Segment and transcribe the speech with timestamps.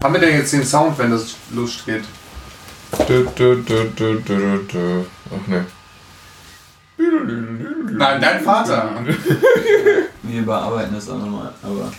[0.00, 2.04] Haben wir denn jetzt den Sound, wenn das losgeht?
[3.08, 5.02] Dö, dö, dö, dö, dö, dö.
[5.26, 5.66] Ach ne.
[6.96, 8.92] Nein, dein Vater.
[10.22, 11.92] Wir überarbeiten das auch nochmal, aber.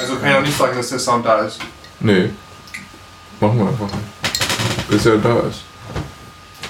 [0.00, 1.58] Also kann ich auch nicht sagen, dass der Sound da ist.
[2.00, 2.30] Nee.
[3.38, 4.88] Machen wir einfach nicht.
[4.88, 5.60] Bis er da ist.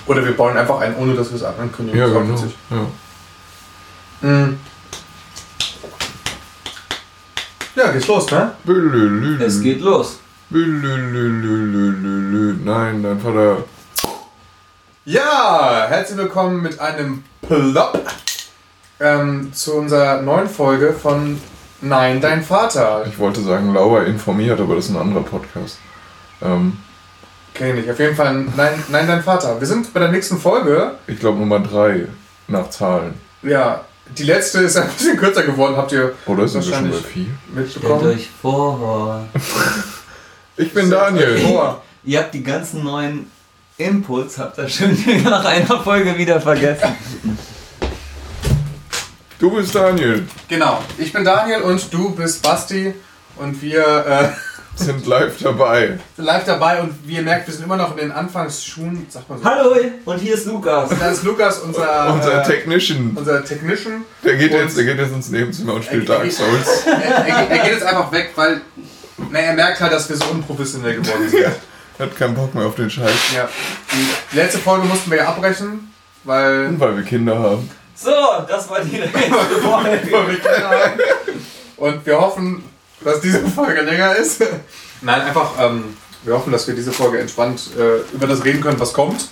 [0.06, 2.00] Oder wir bauen einfach ein, ohne dass wir es ankündigen.
[2.00, 2.28] Ja, genau.
[2.28, 2.56] witzig.
[2.70, 4.28] Ja.
[4.28, 4.58] Mhm.
[7.76, 8.50] Ja, geht's los, ne?
[9.38, 10.18] Es geht los.
[12.64, 13.64] Nein, dein Vater.
[15.04, 18.00] Ja, herzlich willkommen mit einem Plop
[19.00, 21.40] ähm, zu unserer neuen Folge von
[21.80, 23.04] Nein, dein Vater.
[23.08, 25.78] Ich wollte sagen, Laura informiert, aber das ist ein anderer Podcast.
[26.40, 26.76] Ähm,
[27.52, 27.90] Kenn ich nicht.
[27.90, 29.58] Auf jeden Fall Nein, Nein, dein Vater.
[29.60, 30.92] Wir sind bei der nächsten Folge.
[31.08, 32.06] ich glaube Nummer 3
[32.46, 33.14] nach Zahlen.
[33.42, 33.84] Ja,
[34.16, 37.12] die letzte ist ein bisschen kürzer geworden, habt ihr Oder sind wir schon bei Wahrscheinlich.
[37.12, 37.66] 4?
[37.66, 38.06] Stellt mitbekommen?
[38.06, 39.24] euch vor,
[40.56, 41.38] Ich bin Daniel.
[41.46, 41.82] Vor.
[42.04, 43.30] ihr habt die ganzen neuen
[43.78, 46.96] Inputs, habt ihr schon nach einer Folge wieder vergessen.
[49.38, 50.26] Du bist Daniel.
[50.48, 52.94] Genau, ich bin Daniel und du bist Basti
[53.36, 54.28] und wir äh,
[54.82, 55.98] Sind live dabei.
[56.16, 59.26] sind live dabei und wie ihr merkt, wir sind immer noch in den Anfangsschuhen, sag
[59.28, 59.44] mal so.
[59.44, 60.90] Hallo, und hier ist Lukas.
[60.90, 63.12] Und da ist Lukas, unser, Unser äh, Technician.
[63.14, 64.04] unser Technician.
[64.22, 66.84] Der geht, Und- jetzt, der geht jetzt ins Nebenzimmer und spielt Er- Dark Souls.
[66.86, 66.92] Er,
[67.26, 68.60] er, er geht jetzt einfach weg, weil
[69.30, 71.46] na, er merkt halt, dass wir so unprofessionell geworden sind.
[71.98, 73.32] Hat keinen Bock mehr auf den Scheiß.
[73.34, 73.48] Ja.
[73.92, 75.92] Die letzte Folge mussten wir ja abbrechen,
[76.24, 77.70] weil, Weil wir Kinder haben.
[77.94, 78.10] So,
[78.46, 79.62] das war die letzte Folge.
[80.12, 81.00] weil wir Kinder haben.
[81.78, 82.62] Und wir hoffen,
[83.00, 84.42] dass diese Folge länger ist.
[85.00, 88.78] Nein, einfach, ähm, wir hoffen, dass wir diese Folge entspannt äh, über das reden können,
[88.80, 89.28] was kommt.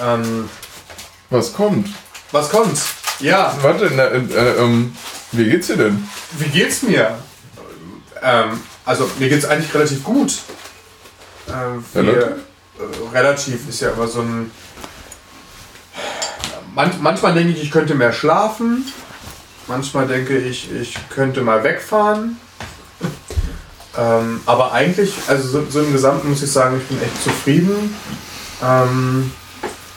[0.00, 0.48] Ähm,
[1.30, 1.88] Was kommt?
[2.30, 2.78] was kommt?
[3.20, 4.96] Ja, Warte, na, äh, äh, ähm,
[5.32, 6.08] wie geht's dir denn?
[6.32, 7.18] wie geht's mir?
[8.22, 10.38] Ähm, also, mir geht's eigentlich relativ gut.
[11.48, 12.26] Ähm, wir, Relativ?
[12.78, 14.50] äh, relativ ist ja immer so ein.
[16.74, 18.86] Man, manchmal denke ich, ich könnte mehr schlafen.
[19.66, 22.38] Manchmal denke ich, ich könnte mal wegfahren.
[23.96, 27.94] Ähm, aber eigentlich, also so, so im Gesamten muss ich sagen, ich bin echt zufrieden.
[28.62, 29.32] Ähm,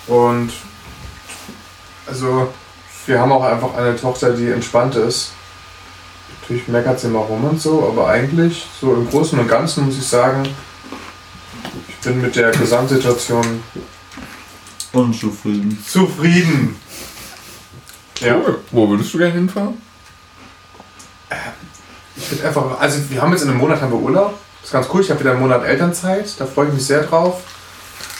[0.08, 0.52] und
[2.06, 2.53] also
[3.06, 5.31] wir haben auch einfach eine Tochter, die entspannt ist.
[6.48, 9.98] Natürlich meckert sie immer rum und so, aber eigentlich, so im Großen und Ganzen muss
[9.98, 10.48] ich sagen,
[11.90, 13.64] ich bin mit der Gesamtsituation
[14.94, 15.84] Unzufrieden.
[15.88, 16.80] zufrieden.
[18.20, 18.36] Ja.
[18.36, 18.60] Cool.
[18.70, 19.82] Wo würdest du gerne hinfahren?
[22.16, 24.36] Ich bin einfach, also wir haben jetzt in einem Monat haben wir Urlaub.
[24.62, 25.02] Das ist ganz cool.
[25.02, 26.40] Ich habe wieder einen Monat Elternzeit.
[26.40, 27.42] Da freue ich mich sehr drauf.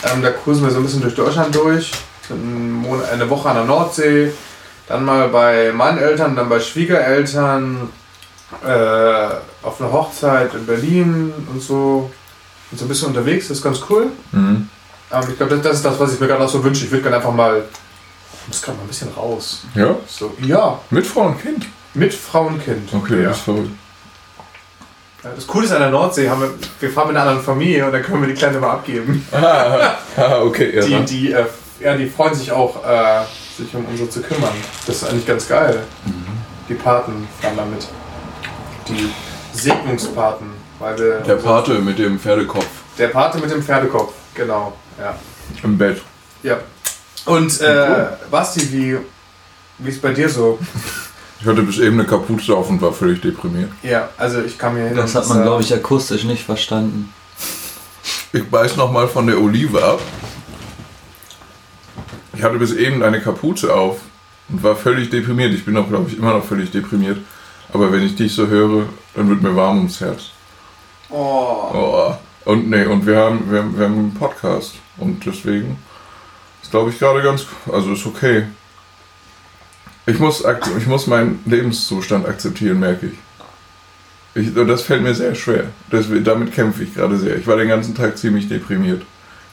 [0.04, 1.92] Ähm, da cruisen wir so ein bisschen durch Deutschland durch.
[2.30, 4.32] Eine Woche an der Nordsee.
[4.88, 7.90] Dann mal bei meinen Eltern, dann bei Schwiegereltern.
[8.64, 12.12] Äh, auf einer Hochzeit in Berlin und so.
[12.72, 13.48] Und so ein bisschen unterwegs.
[13.48, 14.08] Das ist ganz cool.
[14.32, 14.70] Mhm.
[15.12, 16.86] Ähm, ich glaube, das, das ist das, was ich mir gerade auch so wünsche.
[16.86, 17.64] Ich würde gerne einfach mal.
[18.42, 19.64] Ich muss gerade mal ein bisschen raus.
[19.74, 19.96] Ja?
[20.08, 21.66] So, ja, Mit Frau und Kind?
[21.96, 22.90] mit Frau und Kind.
[22.94, 23.30] Okay, ja.
[23.30, 23.72] das ist verrückt.
[25.24, 27.94] Das Coole ist an der Nordsee, haben wir, wir fahren mit einer anderen Familie und
[27.94, 29.28] dann können wir die Kleine mal abgeben.
[29.32, 30.76] Ah, ah okay.
[30.76, 31.46] Ja, Die, die, äh,
[31.80, 33.24] ja, die freuen sich auch, äh,
[33.58, 34.54] sich um unsere zu kümmern.
[34.86, 35.84] Das ist eigentlich ganz geil.
[36.70, 37.88] Die Paten fahren damit.
[38.88, 39.10] Die
[39.54, 40.48] Segnungspaten.
[40.80, 44.74] Weil wir, Der Pate mit dem Pferdekopf Der Pate mit dem Pferdekopf, genau.
[45.00, 45.16] Ja.
[45.64, 46.02] im Bett.
[46.44, 46.58] ja.
[47.26, 48.98] Und äh, Basti, wie,
[49.80, 50.60] wie ist bei dir so?
[51.42, 53.72] Ich hatte bis eben eine Kapuze auf und war völlig deprimiert.
[53.82, 57.14] Ja, also ich kann mir Das hat man, glaube ich, akustisch nicht verstanden.
[58.32, 60.00] Ich beiß nochmal von der Olive ab.
[62.34, 63.98] Ich hatte bis eben eine Kapuze auf
[64.50, 65.54] und war völlig deprimiert.
[65.54, 67.18] Ich bin auch, glaube ich, immer noch völlig deprimiert.
[67.74, 70.30] Aber wenn ich dich so höre, dann wird mir warm ums Herz.
[71.10, 71.70] Oh.
[71.74, 72.16] Oh.
[72.46, 74.76] Und nee, und wir haben, wir, haben, wir haben einen Podcast.
[74.98, 75.78] Und deswegen
[76.62, 78.44] ist, glaube ich, gerade ganz, also ist okay.
[80.06, 80.44] Ich muss,
[80.78, 84.46] ich muss meinen Lebenszustand akzeptieren, merke ich.
[84.48, 84.54] ich.
[84.54, 85.66] Das fällt mir sehr schwer.
[85.90, 87.38] Das, damit kämpfe ich gerade sehr.
[87.38, 89.02] Ich war den ganzen Tag ziemlich deprimiert.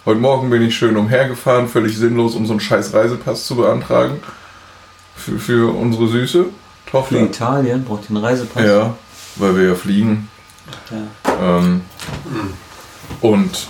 [0.05, 4.21] Heute Morgen bin ich schön umhergefahren, völlig sinnlos, um so einen scheiß Reisepass zu beantragen.
[5.17, 6.47] Für, für unsere süße
[6.93, 7.21] Für Tochter.
[7.23, 8.65] Italien braucht ihr einen Reisepass.
[8.65, 8.95] Ja,
[9.37, 10.29] weil wir ja fliegen.
[10.91, 11.59] Ja.
[11.59, 11.81] Ähm,
[13.23, 13.69] und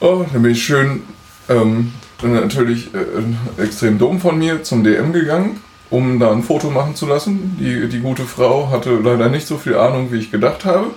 [0.00, 1.04] oh, dann bin ich schön
[1.48, 6.70] ähm, dann natürlich äh, extrem dumm von mir zum DM gegangen, um da ein Foto
[6.70, 7.56] machen zu lassen.
[7.58, 10.88] Die, die gute Frau hatte leider nicht so viel Ahnung, wie ich gedacht habe.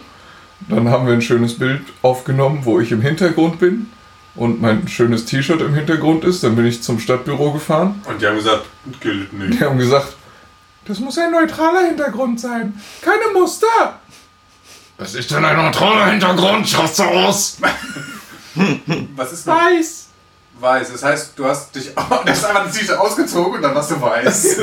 [0.67, 3.87] Dann haben wir ein schönes Bild aufgenommen, wo ich im Hintergrund bin
[4.35, 6.43] und mein schönes T-Shirt im Hintergrund ist.
[6.43, 8.01] Dann bin ich zum Stadtbüro gefahren.
[8.05, 8.65] Und die haben gesagt,
[8.99, 9.59] gilt nicht.
[9.59, 10.15] Die haben gesagt,
[10.87, 13.99] das muss ein neutraler Hintergrund sein, keine Muster.
[14.97, 16.67] Was ist denn ein neutraler Hintergrund?
[16.67, 17.57] Schaust du aus?
[19.15, 20.05] Was ist Weiß.
[20.59, 20.91] Weiß.
[20.93, 24.01] Das heißt, du hast dich du hast einfach das T-Shirt ausgezogen und dann warst du
[24.01, 24.57] weiß.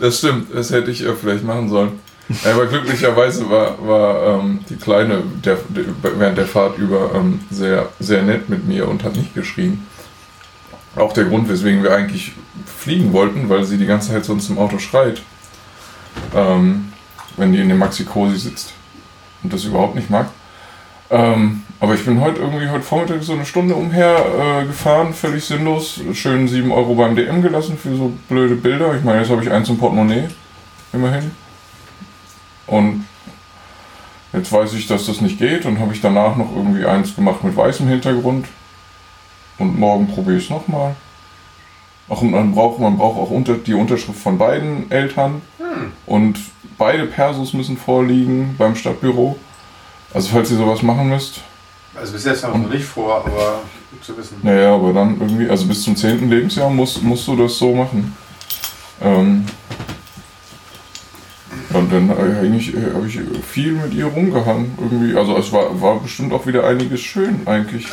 [0.00, 2.00] Das stimmt, das hätte ich ja vielleicht machen sollen.
[2.44, 5.84] Aber glücklicherweise war, war ähm, die Kleine der, der,
[6.18, 9.86] während der Fahrt über ähm, sehr, sehr nett mit mir und hat nicht geschrien.
[10.98, 12.32] Auch der Grund, weswegen wir eigentlich
[12.66, 15.22] fliegen wollten, weil sie die ganze Zeit sonst im Auto schreit.
[16.34, 16.92] Ähm,
[17.36, 18.72] wenn die in dem Maxi-Cosi sitzt
[19.42, 20.28] und das überhaupt nicht mag.
[21.10, 25.44] Ähm, aber ich bin heute irgendwie heute Vormittag so eine Stunde umher äh, gefahren, völlig
[25.44, 26.00] sinnlos.
[26.12, 28.94] Schön 7 Euro beim DM gelassen für so blöde Bilder.
[28.96, 30.28] Ich meine, jetzt habe ich eins im Portemonnaie.
[30.92, 31.30] Immerhin.
[32.66, 33.06] Und
[34.32, 37.44] jetzt weiß ich, dass das nicht geht und habe ich danach noch irgendwie eins gemacht
[37.44, 38.46] mit weißem Hintergrund.
[39.58, 40.94] Und morgen probiere ich es nochmal.
[42.08, 45.42] Ach, und man braucht, man braucht auch unter, die Unterschrift von beiden Eltern.
[46.06, 46.38] Und
[46.78, 49.36] beide Persos müssen vorliegen beim Stadtbüro.
[50.14, 51.40] Also falls ihr sowas machen müsst.
[51.94, 54.36] Also bis jetzt haben wir noch nicht vor, aber gut zu wissen.
[54.42, 56.30] Naja, aber dann irgendwie, also bis zum 10.
[56.30, 58.16] Lebensjahr musst, musst du das so machen.
[59.02, 59.44] Ähm,
[61.74, 64.78] und dann eigentlich habe ich viel mit ihr rumgehangen.
[64.80, 65.16] Irgendwie.
[65.16, 67.86] Also es war, war bestimmt auch wieder einiges schön eigentlich.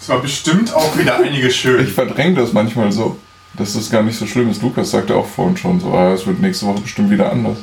[0.00, 1.84] Es war bestimmt auch wieder einiges schön.
[1.84, 3.18] Ich verdränge das manchmal so,
[3.54, 4.62] dass das gar nicht so schlimm ist.
[4.62, 7.58] Lukas sagte auch vorhin schon so, ah, es wird nächste Woche bestimmt wieder anders.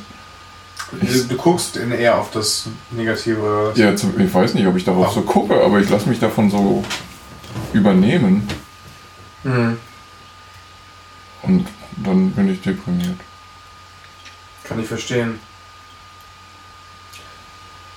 [0.92, 3.72] Du, du guckst in eher auf das Negative.
[3.74, 6.84] Ja, ich weiß nicht, ob ich darauf so gucke, aber ich lasse mich davon so
[7.72, 8.46] übernehmen
[9.42, 9.78] Hm.
[11.42, 11.66] und
[11.96, 13.18] dann bin ich deprimiert.
[14.64, 15.38] Kann ich verstehen.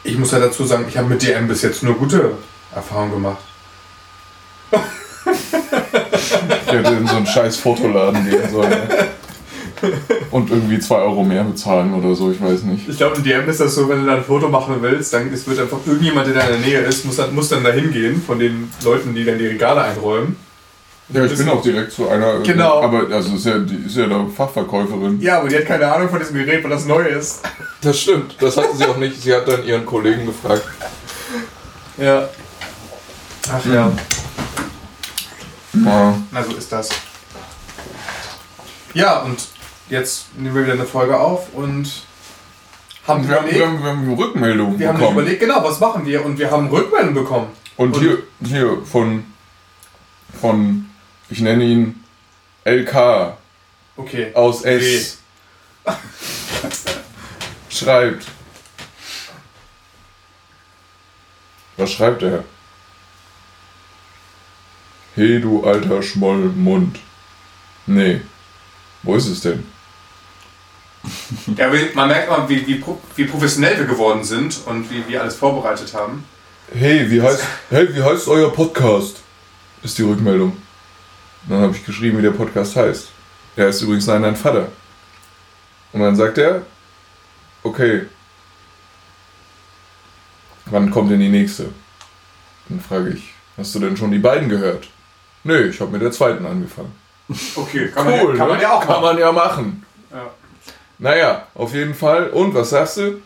[0.04, 2.38] Ich muss ja dazu sagen, ich habe mit DM bis jetzt nur gute
[2.74, 3.40] Erfahrungen gemacht.
[6.70, 8.70] Ich hätte in so einen scheiß Fotoladen gehen sollen.
[8.70, 9.08] ne?
[10.32, 12.88] Und irgendwie 2 Euro mehr bezahlen oder so, ich weiß nicht.
[12.90, 15.32] Ich glaube, in DM ist das so, wenn du da ein Foto machen willst, dann
[15.34, 17.72] es wird einfach irgendjemand, der da in der Nähe ist, muss dann, muss dann da
[17.72, 20.36] hingehen, von den Leuten, die dann die Regale einräumen.
[21.12, 22.40] Ja, ich bin auch direkt zu einer.
[22.42, 22.84] Genau.
[22.84, 25.20] Aber also ist ja, die ist ja da Fachverkäuferin.
[25.22, 27.42] Ja, aber die hat keine Ahnung von diesem Gerät, weil das neu ist.
[27.82, 29.20] Das stimmt, das hatte sie auch nicht.
[29.20, 30.64] Sie hat dann ihren Kollegen gefragt.
[31.98, 32.30] Ja.
[33.52, 33.74] Ach ja.
[33.74, 33.92] Ja.
[35.84, 36.90] Na, so ist das.
[38.94, 39.40] Ja, und
[39.90, 41.90] jetzt nehmen wir wieder eine Folge auf und
[43.08, 45.18] haben Wir haben, überlegt, wir haben, wir haben Rückmeldungen wir haben bekommen.
[45.20, 46.24] überlegt, genau, was machen wir?
[46.26, 47.48] Und wir haben Rückmeldungen bekommen.
[47.78, 49.26] Und, Und- hier, hier von,
[50.40, 50.90] von,
[51.30, 52.04] ich nenne ihn
[52.66, 53.38] LK
[53.96, 54.34] Okay.
[54.34, 55.18] aus S.
[57.70, 58.26] schreibt.
[61.78, 62.44] Was schreibt er?
[65.20, 66.98] Hey du alter Schmollmund.
[67.86, 68.22] Nee.
[69.04, 69.66] Wo ist es denn?
[71.58, 72.82] Ja, man merkt mal, wie, wie,
[73.18, 76.24] wie professionell wir geworden sind und wie wir alles vorbereitet haben.
[76.74, 79.18] Hey, wie heißt, hey, wie heißt euer Podcast?
[79.84, 80.56] Ist die Rückmeldung.
[81.50, 83.10] Dann habe ich geschrieben, wie der Podcast heißt.
[83.58, 84.70] Der heißt übrigens Nein, dein Vater.
[85.92, 86.62] Und dann sagt er,
[87.64, 88.06] okay,
[90.68, 91.66] wann kommt denn die nächste?
[92.70, 94.88] Dann frage ich, hast du denn schon die beiden gehört?
[95.44, 96.92] Nö, ich habe mit der zweiten angefangen.
[97.56, 98.46] Okay, kann, man, ja, kann ne?
[98.54, 99.04] man ja auch Kann machen.
[99.04, 99.86] man ja machen.
[100.12, 100.30] Ja.
[100.98, 102.30] Naja, auf jeden Fall.
[102.30, 103.22] Und was sagst du?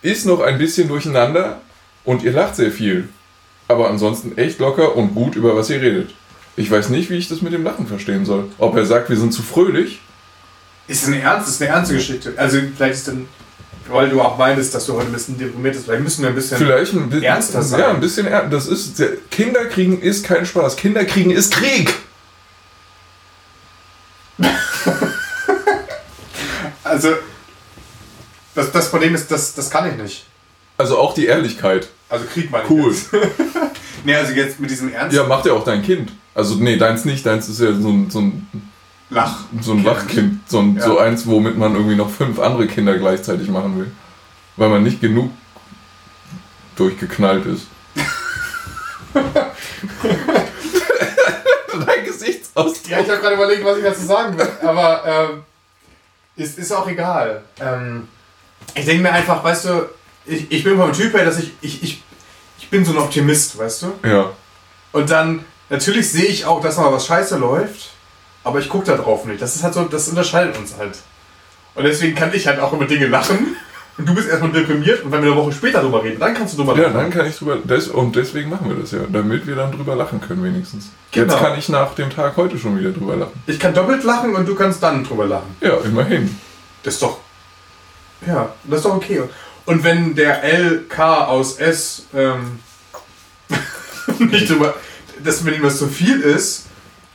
[0.00, 1.60] Ist noch ein bisschen durcheinander
[2.04, 3.08] und ihr lacht sehr viel.
[3.68, 6.14] Aber ansonsten echt locker und gut über was ihr redet.
[6.56, 8.50] Ich weiß nicht, wie ich das mit dem Lachen verstehen soll.
[8.58, 10.00] Ob er sagt, wir sind zu fröhlich.
[10.88, 12.34] Ist eine ernste, ist eine ernste Geschichte.
[12.36, 13.28] Also vielleicht ist dann,
[13.88, 16.34] weil du auch meintest, dass du heute ein bisschen deprimiert bist, vielleicht müssen wir ein
[16.34, 16.58] bisschen.
[16.58, 17.24] Vielleicht ein bisschen.
[17.24, 17.80] Ernster sein.
[17.80, 18.52] Ja, ein bisschen ernst.
[18.52, 18.98] Das ist.
[18.98, 20.76] der- Kinderkriegen ist kein Spaß.
[20.76, 21.92] Kinderkriegen ist Krieg.
[26.84, 27.08] Also
[28.54, 30.26] das, das Problem ist, das, das kann ich nicht.
[30.76, 31.88] Also auch die Ehrlichkeit.
[32.08, 32.92] Also Krieg meine Cool.
[32.92, 33.12] ich jetzt.
[34.04, 35.16] nee, also jetzt mit diesem Ernst.
[35.16, 36.12] Ja, macht ja auch dein Kind.
[36.34, 37.24] Also, nee, deins nicht.
[37.24, 38.46] Deins ist ja so ein, so ein,
[39.12, 39.40] Lach.
[39.60, 40.40] so ein Wachkind.
[40.48, 40.82] So, ein, Ja.
[40.82, 43.90] so eins, womit man irgendwie noch fünf andere Kinder gleichzeitig machen will.
[44.56, 45.30] Weil man nicht genug
[46.76, 47.66] durchgeknallt ist.
[51.86, 52.90] Dein Gesichtsausdruck.
[52.90, 55.42] Ja, ich habe gerade überlegt, was ich dazu sagen will, aber ähm,
[56.36, 57.42] ist, ist auch egal.
[57.60, 58.08] Ähm,
[58.74, 59.88] ich denke mir einfach, weißt du,
[60.26, 62.02] ich, ich bin vom Typ her, dass ich, ich, ich,
[62.58, 63.92] ich bin so ein Optimist, weißt du?
[64.08, 64.30] Ja.
[64.92, 67.90] Und dann, natürlich sehe ich auch, dass mal was scheiße läuft,
[68.44, 69.40] aber ich gucke da drauf nicht.
[69.40, 70.98] Das ist halt so, das unterscheidet uns halt.
[71.74, 73.56] Und deswegen kann ich halt auch über Dinge lachen.
[73.98, 76.54] Und du bist erstmal deprimiert und wenn wir eine Woche später drüber reden, dann kannst
[76.54, 76.94] du drüber Ja, lachen.
[76.94, 77.56] dann kann ich drüber.
[77.56, 79.00] Des, und deswegen machen wir das ja.
[79.06, 80.90] Damit wir dann drüber lachen können, wenigstens.
[81.10, 81.30] Genau.
[81.34, 83.42] Jetzt kann ich nach dem Tag heute schon wieder drüber lachen.
[83.46, 85.54] Ich kann doppelt lachen und du kannst dann drüber lachen.
[85.60, 86.34] Ja, immerhin.
[86.82, 87.18] Das ist doch.
[88.26, 89.22] Ja, das ist doch okay.
[89.66, 92.60] Und wenn der LK aus S ähm,
[94.18, 94.74] nicht drüber,
[95.22, 96.66] dass wenn ihm das zu viel ist,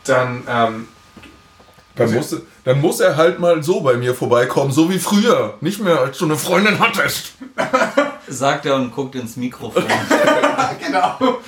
[0.05, 0.88] dann ähm,
[1.98, 5.56] Dann muss, dann muss er halt mal so bei mir vorbeikommen, so wie früher.
[5.62, 7.34] Nicht mehr, als du eine Freundin hattest.
[8.27, 9.84] Sagt er und guckt ins Mikrofon.
[10.86, 11.39] genau.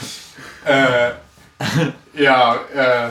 [0.66, 1.12] äh,
[2.22, 3.10] ja, äh,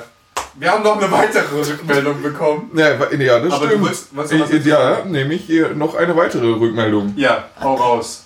[0.55, 2.71] wir haben noch eine weitere Rückmeldung bekommen.
[2.75, 3.85] Ja, ja das Aber du stimmt.
[3.87, 5.13] willst- was das ich, jetzt ja, sagen?
[5.13, 7.15] nämlich hier noch eine weitere Rückmeldung.
[7.17, 8.25] Ja, hau raus.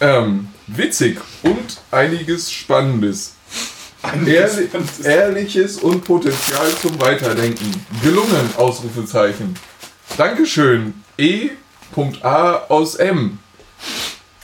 [0.00, 3.35] Ähm, witzig und einiges Spannendes.
[4.26, 4.68] Ehrli
[5.04, 7.70] ehrliches und Potenzial zum Weiterdenken.
[8.02, 9.54] Gelungen, Ausrufezeichen.
[10.16, 10.94] Dankeschön.
[11.18, 13.38] E.A aus M.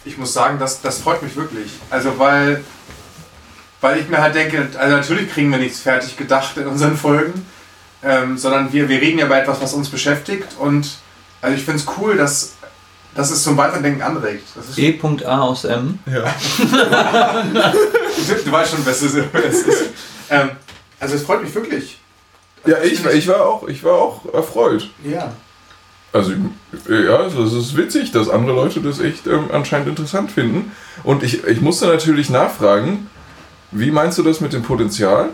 [0.04, 1.70] Ich muss sagen, das, das freut mich wirklich.
[1.90, 2.64] Also weil,
[3.80, 7.46] weil ich mir halt denke, also natürlich kriegen wir nichts fertig gedacht in unseren Folgen,
[8.02, 10.90] ähm, sondern wir, wir reden ja über etwas, was uns beschäftigt und
[11.40, 12.54] also ich finde es cool, dass,
[13.14, 14.44] dass es zum Weiterdenken anregt.
[14.54, 15.98] Das ist, E.A aus M.
[16.06, 16.34] Ja.
[18.28, 19.84] du, du weißt schon, was es ist.
[20.30, 20.50] Ähm,
[21.00, 21.98] also es freut mich wirklich.
[22.66, 24.88] Ja, ich, war- ich, war auch, ich war auch erfreut.
[25.04, 25.32] Ja.
[26.12, 26.32] Also,
[26.88, 30.70] ja, also es ist witzig, dass andere Leute das echt ähm, anscheinend interessant finden.
[31.04, 33.08] Und ich, ich musste natürlich nachfragen,
[33.70, 35.30] wie meinst du das mit dem Potenzial?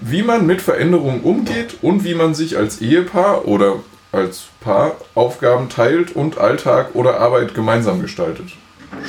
[0.00, 3.76] Wie man mit Veränderungen umgeht und wie man sich als Ehepaar oder
[4.12, 8.48] als Paar Aufgaben teilt und Alltag oder Arbeit gemeinsam gestaltet,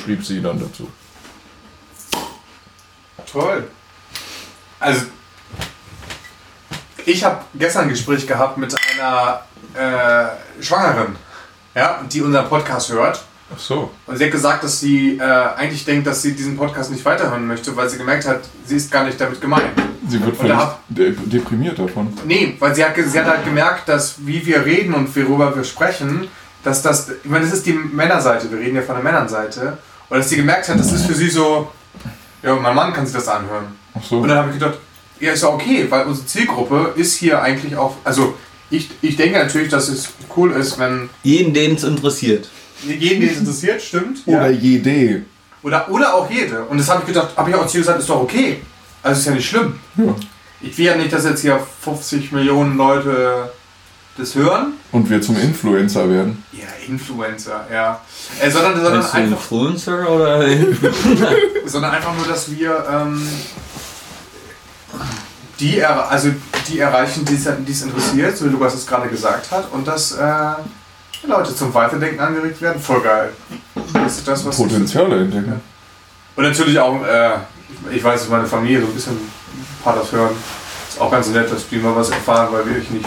[0.03, 0.87] schrieb sie dann dazu.
[3.31, 3.67] Toll.
[4.79, 5.05] Also,
[7.05, 9.41] ich habe gestern ein Gespräch gehabt mit einer
[9.73, 11.15] äh, Schwangeren,
[11.75, 13.23] ja, die unseren Podcast hört.
[13.53, 13.91] Ach so.
[14.05, 17.47] Und sie hat gesagt, dass sie äh, eigentlich denkt, dass sie diesen Podcast nicht weiterhören
[17.47, 19.71] möchte, weil sie gemerkt hat, sie ist gar nicht damit gemeint.
[20.07, 22.13] Sie wird Und da de deprimiert davon.
[22.25, 25.63] Nee, weil sie hat, sie hat halt gemerkt, dass wie wir reden und worüber wir
[25.63, 26.27] sprechen,
[26.63, 29.77] dass das, ich meine, das ist die Männerseite, wir reden ja von der Männerseite,
[30.09, 31.71] und dass sie gemerkt hat, das ist für sie so,
[32.47, 33.65] ja, mein Mann kann sich das anhören.
[33.93, 34.19] Ach so.
[34.19, 34.77] Und dann habe ich gedacht,
[35.19, 38.35] ja, ist ja okay, weil unsere Zielgruppe ist hier eigentlich auch, also
[38.69, 42.49] ich, ich denke natürlich, dass es cool ist, wenn Jeden, den es interessiert.
[42.85, 44.19] jeden, den es interessiert, stimmt.
[44.25, 45.23] Oder jede.
[45.63, 46.63] Oder, oder auch jede.
[46.65, 48.61] Und das habe ich gedacht, habe ich auch zu ihr gesagt, ist doch okay.
[49.03, 49.79] Also ist ja nicht schlimm.
[49.97, 50.15] Ja.
[50.61, 53.51] Ich will ja nicht, dass jetzt hier 50 Millionen Leute
[54.17, 54.73] das hören.
[54.91, 56.43] Und wir zum Influencer werden.
[56.51, 58.01] Ja, Influencer, ja.
[58.41, 60.45] Äh, sondern, sondern, einfach, Influencer oder?
[61.65, 63.27] sondern einfach nur, dass wir ähm,
[65.59, 66.29] die, er, also
[66.67, 70.53] die erreichen, die es interessiert, so wie Lukas es gerade gesagt hat, und dass äh,
[71.23, 72.81] Leute zum Weiterdenken angeregt werden.
[72.81, 73.33] Voll geil.
[73.93, 75.61] Das ist das, was Potenziale entdecken.
[76.35, 77.37] Und natürlich auch, äh,
[77.91, 80.35] ich weiß, dass meine Familie so ein bisschen ein paar das hören.
[80.87, 83.05] Ist auch ganz nett, dass die mal was erfahren, weil wir ich nicht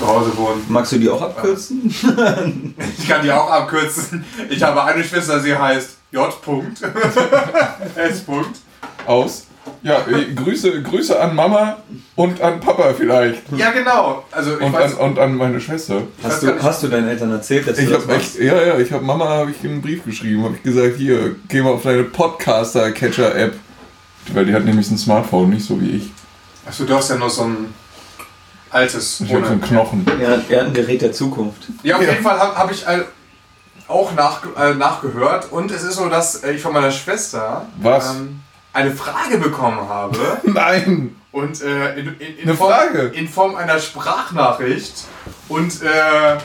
[0.00, 0.64] zu Hause wohnen.
[0.68, 1.94] Magst du die auch abkürzen?
[2.98, 4.24] Ich kann die auch abkürzen.
[4.48, 6.42] Ich habe eine Schwester, sie heißt J.
[6.42, 6.80] Punkt.
[7.96, 8.20] S.
[8.20, 8.58] Punkt.
[9.06, 9.46] Aus.
[9.82, 11.76] Ja, äh, Grüße, Grüße an Mama
[12.16, 13.42] und an Papa vielleicht.
[13.56, 14.24] Ja, genau.
[14.30, 16.02] Also ich Und weiß, an, und an meine Schwester.
[16.22, 18.78] Hast du, hast du deinen Eltern erzählt, dass du Ich das habe echt, ja, ja,
[18.78, 21.82] ich habe Mama habe ich einen Brief geschrieben, habe ich gesagt, hier, geh mal auf
[21.82, 23.54] deine Podcaster Catcher App,
[24.32, 26.10] weil die hat nämlich ein Smartphone, nicht so wie ich.
[26.66, 27.74] Achso, du hast ja nur so ein
[28.70, 29.20] altes.
[29.20, 30.06] Ich einen Knochen.
[30.20, 31.62] Er hat, er hat ein Gerät der Zukunft.
[31.82, 32.10] Ja, auf Ja.
[32.10, 33.00] jeden Fall habe hab ich äh,
[33.88, 35.50] auch nach, äh, nachgehört.
[35.50, 38.14] Und es ist so, dass ich von meiner Schwester Was?
[38.16, 38.40] ähm,
[38.72, 40.18] eine Frage bekommen habe.
[40.44, 41.16] Nein!
[41.32, 43.00] Und äh, in, in, in, Eine Form, Frage?
[43.14, 45.04] in Form einer Sprachnachricht.
[45.48, 46.38] Und äh,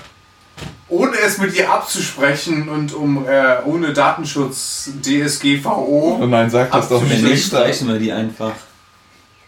[0.88, 6.26] ohne es mit ihr abzusprechen und um äh, ohne Datenschutz Oh DSGVO.
[6.28, 8.52] nein, sag das doch nicht, streichen wir die einfach.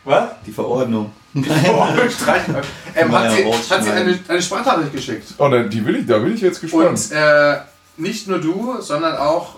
[0.03, 0.29] Was?
[0.45, 1.11] Die Verordnung.
[1.43, 2.55] Streichen.
[2.95, 5.27] ähm, hat, sie, hat sie eine, eine Sprachnachricht geschickt.
[5.37, 6.87] Oh, da- die will ich, da bin ich jetzt gespannt.
[6.89, 7.59] Und äh,
[7.97, 9.55] nicht nur du, sondern auch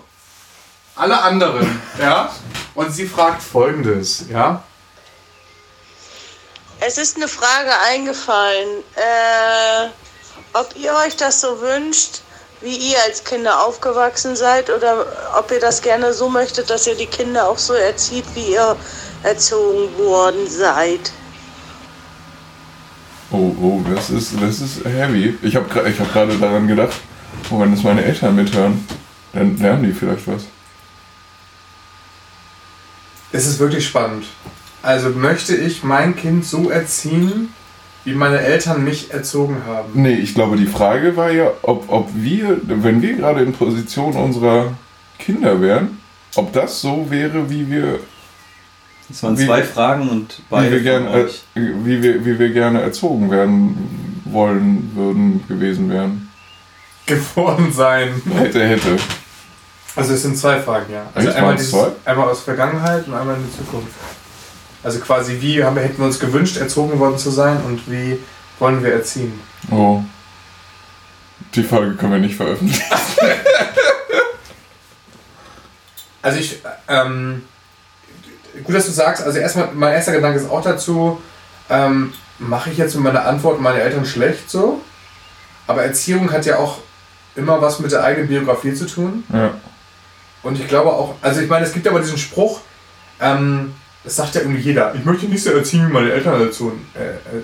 [0.96, 1.80] alle anderen.
[2.00, 2.30] ja?
[2.74, 4.62] Und sie fragt folgendes, ja?
[6.80, 9.88] Es ist eine Frage eingefallen, äh,
[10.54, 12.22] ob ihr euch das so wünscht,
[12.62, 15.06] wie ihr als Kinder aufgewachsen seid, oder
[15.38, 18.76] ob ihr das gerne so möchtet, dass ihr die Kinder auch so erzieht, wie ihr
[19.22, 21.12] erzogen worden seid.
[23.32, 25.34] Oh, oh, das ist, das ist heavy.
[25.42, 26.96] Ich habe ich hab gerade daran gedacht,
[27.50, 28.84] oh, wenn das meine Eltern mithören,
[29.32, 30.46] dann lernen die vielleicht was.
[33.32, 34.24] Es ist wirklich spannend.
[34.82, 37.52] Also möchte ich mein Kind so erziehen,
[38.04, 39.90] wie meine Eltern mich erzogen haben.
[39.94, 44.14] Nee, ich glaube, die Frage war ja, ob, ob wir, wenn wir gerade in Position
[44.14, 44.72] unserer
[45.18, 45.98] Kinder wären,
[46.34, 48.00] ob das so wäre, wie wir,
[49.10, 51.42] Das waren Wie zwei wir- Fragen und wie beide wir, von gern, äh, euch.
[51.54, 56.30] wie, wir, wie wir gerne erzogen werden wollen würden, gewesen wären.
[57.06, 58.22] geworden sein?
[58.36, 58.96] Hätte, hätte.
[59.96, 61.02] Also es sind zwei Fragen, ja.
[61.14, 61.36] Also Echt?
[61.36, 61.74] einmal, dieses,
[62.04, 63.88] einmal aus Vergangenheit und einmal in die Zukunft.
[64.84, 68.16] Also quasi, wie haben wir, hätten wir uns gewünscht, erzogen worden zu sein und wie
[68.60, 69.32] wollen wir erziehen?
[69.70, 70.00] Oh.
[71.54, 72.82] Die Folge können wir nicht veröffentlichen.
[76.22, 77.42] Also ich, ähm,
[78.64, 81.20] gut, dass du sagst, also erstmal, mein erster Gedanke ist auch dazu,
[81.68, 84.80] ähm, mache ich jetzt mit meiner Antwort meine Eltern schlecht so?
[85.66, 86.78] Aber Erziehung hat ja auch
[87.36, 89.24] immer was mit der eigenen Biografie zu tun.
[89.32, 89.52] Ja.
[90.42, 92.60] Und ich glaube auch, also ich meine, es gibt aber diesen Spruch,
[93.20, 96.72] ähm, das sagt ja irgendwie jeder, ich möchte nicht so erziehen, wie meine Eltern dazu.
[96.94, 97.42] Äh, äh,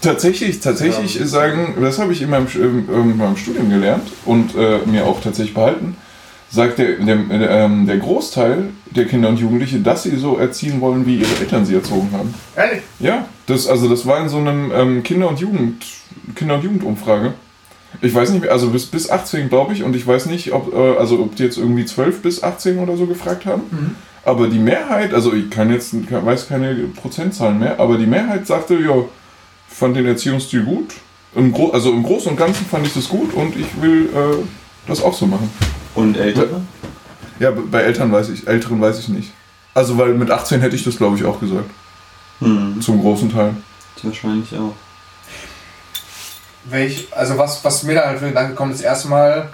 [0.00, 1.26] Tatsächlich, tatsächlich Ja.
[1.26, 5.20] sagen, das habe ich in meinem, in, in meinem Studium gelernt und äh, mir auch
[5.20, 5.96] tatsächlich behalten,
[6.50, 11.06] sagt der, der, ähm, der Großteil der Kinder und Jugendliche, dass sie so erziehen wollen,
[11.06, 12.34] wie ihre Eltern sie erzogen haben.
[12.56, 12.82] ehrlich?
[12.98, 15.84] Ja, das, also das war in so einem ähm, Kinder- und Jugend,
[16.34, 17.34] Kinder- und Jugendumfrage.
[18.02, 20.72] Ich weiß nicht mehr, also bis, bis 18 glaube ich und ich weiß nicht, ob,
[20.72, 23.62] äh, also ob die jetzt irgendwie 12 bis 18 oder so gefragt haben.
[23.70, 23.94] Mhm.
[24.24, 28.74] Aber die Mehrheit, also ich kann jetzt, weiß keine Prozentzahlen mehr, aber die Mehrheit sagte,
[28.74, 28.96] ja,
[29.68, 30.94] ich fand den Erziehungsstil gut.
[31.34, 34.42] Im also im Großen und Ganzen fand ich das gut und ich will äh,
[34.88, 35.50] das auch so machen.
[35.96, 36.60] Und Ältere?
[37.38, 39.32] Ja, bei Eltern weiß ich, Älteren weiß ich nicht.
[39.74, 41.68] Also weil mit 18 hätte ich das glaube ich auch gesagt.
[42.38, 43.54] Hm, Zum großen Teil.
[44.02, 44.74] wahrscheinlich auch.
[46.64, 49.48] Welch, also was, was mir da halt für den Gedanke kommt, ist erstmal,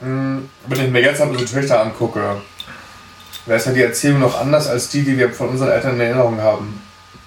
[0.00, 2.36] mh, wenn ich mir jetzt halt unsere Töchter angucke,
[3.46, 6.00] da ist ja die Erziehung noch anders als die, die wir von unseren Eltern in
[6.00, 6.80] Erinnerung haben.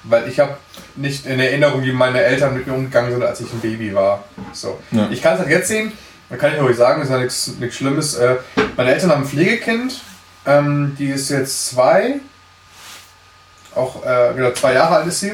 [0.03, 0.57] Weil ich habe
[0.95, 4.23] nicht in Erinnerung, wie meine Eltern mit mir umgegangen sind, als ich ein Baby war.
[4.51, 4.79] So.
[4.91, 5.07] Ja.
[5.11, 5.91] Ich kann es halt jetzt sehen,
[6.33, 8.15] da kann ich euch sagen, ist ja nichts, nichts Schlimmes.
[8.15, 8.37] Äh,
[8.75, 10.01] meine Eltern haben ein Pflegekind,
[10.47, 12.21] ähm, die ist jetzt zwei,
[13.75, 15.33] auch äh, genau, zwei Jahre alt ist sie.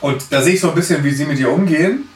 [0.00, 2.08] Und da sehe ich so ein bisschen, wie sie mit ihr umgehen.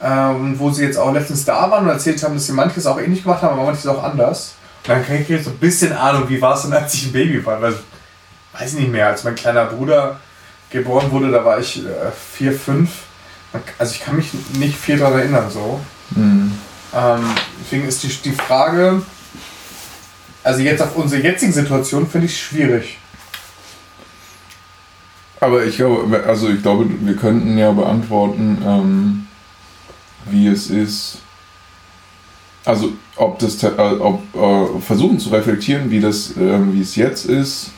[0.00, 3.00] Ähm, wo sie jetzt auch letztens da waren und erzählt haben, dass sie manches auch
[3.00, 4.54] ähnlich gemacht haben, aber manches auch anders.
[4.84, 7.06] Und dann kriege ich jetzt so ein bisschen Ahnung, wie war es denn, als ich
[7.06, 7.60] ein Baby war.
[7.60, 7.74] Weil,
[8.52, 10.20] weiß ich nicht mehr, als mein kleiner Bruder
[10.70, 12.90] geboren wurde, da war ich äh, vier, fünf.
[13.78, 15.80] Also ich kann mich nicht viel daran erinnern so.
[16.10, 16.52] Mhm.
[16.96, 17.24] Ähm,
[17.60, 19.02] deswegen ist die, die Frage,
[20.42, 22.98] also jetzt auf unsere jetzige Situation finde ich schwierig.
[25.40, 29.26] Aber ich glaube, also ich glaube, wir könnten ja beantworten, ähm,
[30.30, 31.18] wie es ist.
[32.64, 37.26] Also ob das, äh, ob äh, versuchen zu reflektieren, wie das, ähm, wie es jetzt
[37.26, 37.72] ist,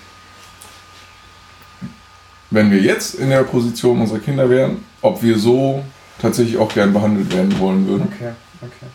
[2.50, 5.85] wenn wir jetzt in der Position unserer Kinder wären, ob wir so
[6.20, 8.09] tatsächlich auch gern behandelt werden wollen würden.
[8.14, 8.87] Okay, okay.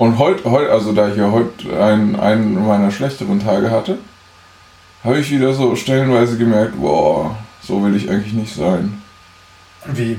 [0.00, 3.98] Und heute, heut, also da ich ja heute einen, einen meiner schlechteren Tage hatte,
[5.04, 9.02] habe ich wieder so stellenweise gemerkt, boah, so will ich eigentlich nicht sein.
[9.84, 10.18] Wie?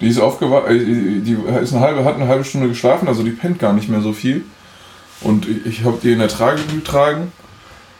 [0.00, 3.32] Die ist aufgewacht, äh, die ist eine halbe, hat eine halbe Stunde geschlafen, also die
[3.32, 4.46] pennt gar nicht mehr so viel.
[5.20, 7.32] Und ich, ich habe die in der Trage getragen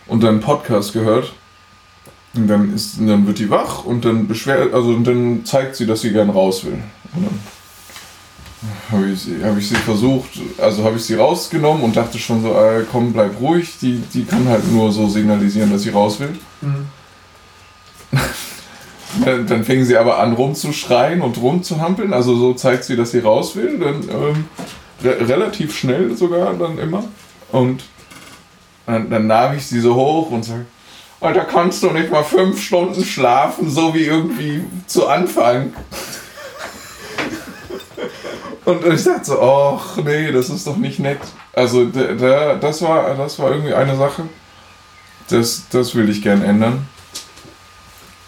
[0.06, 1.34] und dann einen Podcast gehört.
[2.32, 5.76] Und dann, ist, und dann wird die wach und dann beschwert, also und dann zeigt
[5.76, 6.78] sie, dass sie gern raus will.
[7.14, 7.38] Und dann
[8.92, 12.42] habe ich, sie- hab ich sie versucht, also habe ich sie rausgenommen und dachte schon
[12.42, 16.20] so, äh, komm, bleib ruhig, die, die kann halt nur so signalisieren, dass sie raus
[16.20, 16.38] will.
[16.60, 16.86] Hm.
[19.24, 23.18] Dann, dann fing sie aber an rumzuschreien und rumzuhampeln, also so zeigt sie, dass sie
[23.18, 24.44] raus will, dann ähm,
[25.02, 27.02] re relativ schnell sogar dann immer.
[27.50, 27.82] Und
[28.86, 30.66] dann, dann nahm ich sie so hoch und sagte,
[31.20, 35.72] Alter, kannst du nicht mal fünf Stunden schlafen, so wie irgendwie zu Anfang.
[38.70, 41.20] Und ich dachte so, ach nee, das ist doch nicht nett.
[41.52, 44.24] Also da, da, das, war, das war irgendwie eine Sache.
[45.28, 46.86] Das, das will ich gern ändern.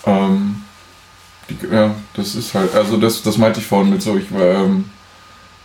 [0.04, 0.64] Ähm,
[1.48, 4.90] die, ja, das ist halt, also das, das meinte ich vorhin mit so, ich, ähm,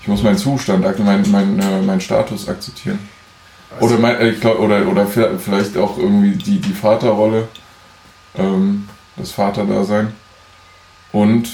[0.01, 2.99] ich muss meinen Zustand, meinen mein, äh, meinen Status akzeptieren.
[3.79, 7.47] Oder, mein, äh, glaub, oder, oder vi- vielleicht auch irgendwie die, die Vaterrolle,
[8.37, 10.13] ähm, das Vaterdasein.
[11.11, 11.49] Und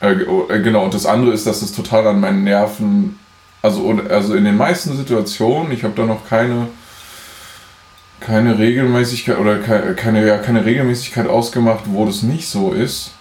[0.00, 3.18] äh, oh, äh, genau, und das andere ist, dass es total an meinen Nerven,
[3.62, 6.68] also, also in den meisten Situationen, ich habe da noch keine,
[8.20, 13.12] keine Regelmäßigkeit oder keine, keine, ja, keine Regelmäßigkeit ausgemacht, wo das nicht so ist.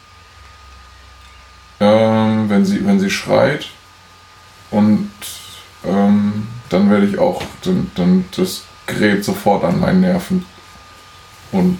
[1.80, 3.68] Ähm, wenn, sie, wenn sie schreit
[4.72, 5.12] und
[5.86, 10.46] ähm, dann werde ich auch, dann, dann das gräbt sofort an meinen Nerven
[11.52, 11.80] und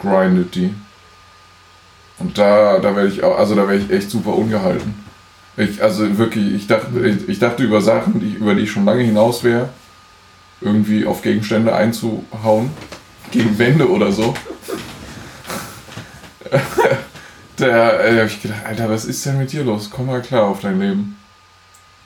[0.00, 0.74] grindet die.
[2.18, 4.94] Und da, da werde ich auch, also da werde ich echt super ungehalten.
[5.56, 8.84] Ich, also wirklich, ich dachte, ich, ich dachte über Sachen, die, über die ich schon
[8.84, 9.68] lange hinaus wäre,
[10.60, 12.70] irgendwie auf Gegenstände einzuhauen,
[13.30, 14.34] gegen Wände oder so.
[17.58, 19.90] Da äh, habe ich gedacht, Alter, was ist denn mit dir los?
[19.90, 21.16] Komm mal klar auf dein Leben.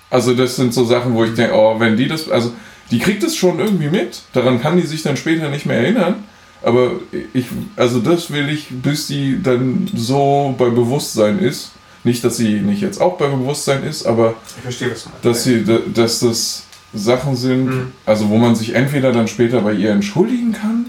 [0.09, 2.55] Also das sind so Sachen, wo ich denke, oh, wenn die das, also
[2.91, 4.23] die kriegt es schon irgendwie mit.
[4.33, 6.25] Daran kann die sich dann später nicht mehr erinnern.
[6.63, 6.93] Aber
[7.33, 7.47] ich,
[7.77, 11.73] also das will ich, bis die dann so bei Bewusstsein ist.
[12.05, 16.21] Nicht, dass sie nicht jetzt auch bei Bewusstsein ist, aber Ich verstehe, dass sie, dass
[16.21, 17.93] das Sachen sind, Mhm.
[18.05, 20.87] also wo man sich entweder dann später bei ihr entschuldigen kann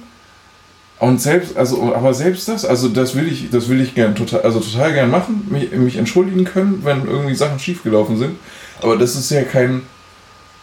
[0.99, 4.41] und selbst, also aber selbst das, also das will ich, das will ich gern total,
[4.41, 8.35] also total gern machen, mich, mich entschuldigen können, wenn irgendwie Sachen schiefgelaufen sind,
[8.81, 9.83] aber das ist ja kein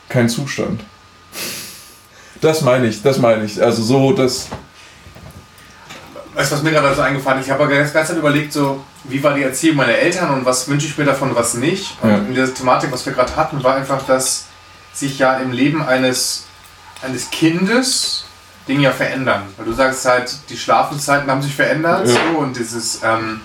[0.09, 0.81] kein Zustand.
[2.40, 4.49] Das meine ich, das meine ich, also so das,
[6.34, 7.46] Weißt du, was mir gerade dazu eingefallen ist?
[7.46, 10.68] Ich habe die ganze Zeit überlegt, so, wie war die Erziehung meiner Eltern und was
[10.68, 11.96] wünsche ich mir davon, was nicht.
[12.02, 12.16] Und Ja.
[12.18, 14.46] in dieser Thematik, was wir gerade hatten, war einfach, dass
[14.92, 16.44] sich ja im Leben eines,
[17.02, 18.24] eines Kindes
[18.68, 19.42] Dinge ja verändern.
[19.56, 22.14] Weil du sagst halt, die Schlafenszeiten haben sich verändert Ja.
[22.14, 23.40] so, und dieses, ähm,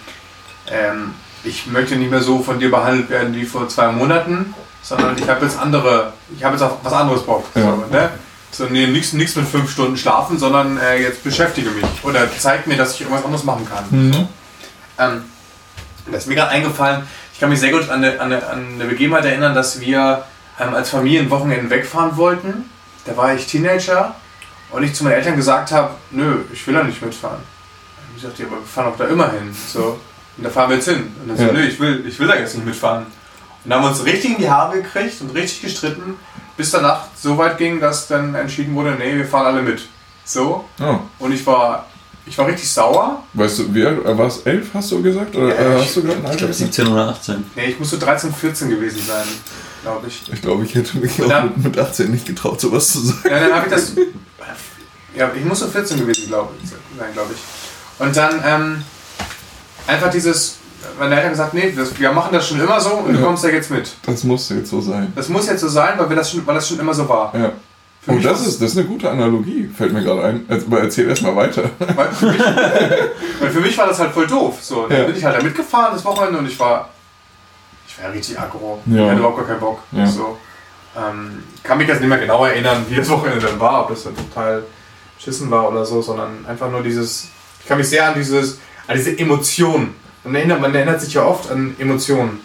[0.67, 5.17] ähm, ich möchte nicht mehr so von dir behandelt werden wie vor zwei Monaten, sondern
[5.17, 7.45] ich habe jetzt andere, ich habe jetzt auf was anderes Bock.
[7.55, 7.61] Ja.
[7.61, 8.09] So, ne?
[8.51, 11.85] So, nee, nichts mit fünf Stunden schlafen, sondern äh, jetzt beschäftige mich.
[12.03, 13.83] Oder zeig mir, dass ich irgendwas anderes machen kann.
[13.89, 14.27] Mhm.
[14.97, 15.23] Ähm,
[16.09, 17.03] das ist mir gerade eingefallen,
[17.33, 20.23] ich kann mich sehr gut an eine, an eine, an eine Begebenheit erinnern, dass wir
[20.57, 22.69] ähm, als Familie ein Wochenende wegfahren wollten.
[23.05, 24.15] Da war ich Teenager
[24.71, 27.39] und ich zu meinen Eltern gesagt habe, nö, ich will da nicht mitfahren.
[27.39, 29.53] Und ich sagte, ja, aber wir fahren auch da immer hin.
[29.67, 29.99] So,
[30.37, 31.13] und da fahren wir jetzt hin.
[31.21, 31.51] Und dann so, Ja.
[31.51, 33.03] nö, ich will, ich will da jetzt nicht mitfahren.
[33.03, 36.17] Und dann haben wir uns richtig in die Haare gekriegt und richtig gestritten,
[36.57, 39.81] bis danach so weit ging, dass dann entschieden wurde, nee, wir fahren alle mit.
[40.23, 40.99] So, Oh.
[41.19, 41.85] und ich war,
[42.25, 43.23] ich war richtig sauer.
[43.33, 45.35] Weißt du, wie alt, war es elf, hast du gesagt?
[45.35, 46.73] Oder Ja, äh, ich- hast du gerade ein Ich glaube gesagt?
[46.73, 47.45] 17 oder 18.
[47.55, 49.25] Nee, ich musste 13, 14 gewesen sein,
[49.83, 50.21] glaube ich.
[50.33, 52.99] Ich glaube, ich hätte mich Und auch dann- mit, mit 18 nicht getraut, sowas zu
[53.01, 53.19] sagen.
[53.29, 53.91] Ja, dann habe ich das.
[55.15, 56.53] Ja, ich muss so 14 gewesen glaub,
[56.97, 57.39] sein, glaube ich.
[58.05, 58.83] Und dann ähm,
[59.87, 60.55] einfach dieses.
[60.99, 63.25] Meine Eltern gesagt, nee, das, wir machen das schon immer so und du Ja.
[63.25, 63.91] kommst da jetzt mit.
[64.05, 65.11] Das musste jetzt so sein.
[65.15, 67.33] Das muss jetzt so sein, weil, wir das, schon, weil das schon immer so war.
[67.35, 67.51] Ja.
[68.01, 70.45] Für Oh, mich das ist, das ist eine gute Analogie, fällt mir gerade ein.
[70.47, 71.69] Aber erzähl erst mal weiter.
[71.95, 72.39] Weil für, mich,
[73.39, 74.57] weil für mich war das halt voll doof.
[74.61, 75.03] So, dann Ja.
[75.05, 76.89] bin ich halt da mitgefahren das Wochenende und ich war.
[77.87, 78.79] Ich war richtig aggro.
[78.85, 78.95] Ja.
[79.03, 79.79] Ich hatte überhaupt gar keinen Bock.
[79.91, 80.05] Ja.
[80.05, 80.37] So.
[80.95, 84.03] Ähm, kann mich jetzt nicht mehr genau erinnern, wie das Wochenende dann war, ob das
[84.03, 84.63] dann total
[85.17, 87.27] beschissen war oder so, sondern einfach nur dieses.
[87.61, 89.95] Ich kann mich sehr an dieses, an diese Emotionen.
[90.25, 92.39] Man erinnert, man erinnert sich ja oft an Emotionen.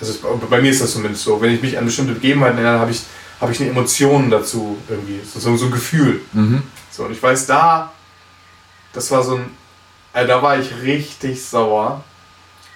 [0.00, 0.14] Also
[0.50, 1.40] bei mir ist das zumindest so.
[1.40, 3.02] Wenn ich mich an bestimmte Begebenheiten erinnere, habe ich,
[3.40, 5.20] habe ich eine Emotion dazu irgendwie.
[5.24, 6.20] So, so, so ein Gefühl.
[6.32, 6.62] Mhm.
[6.90, 7.92] So, und ich weiß, da,
[8.92, 9.50] das war so ein,
[10.12, 12.04] also da war ich richtig sauer.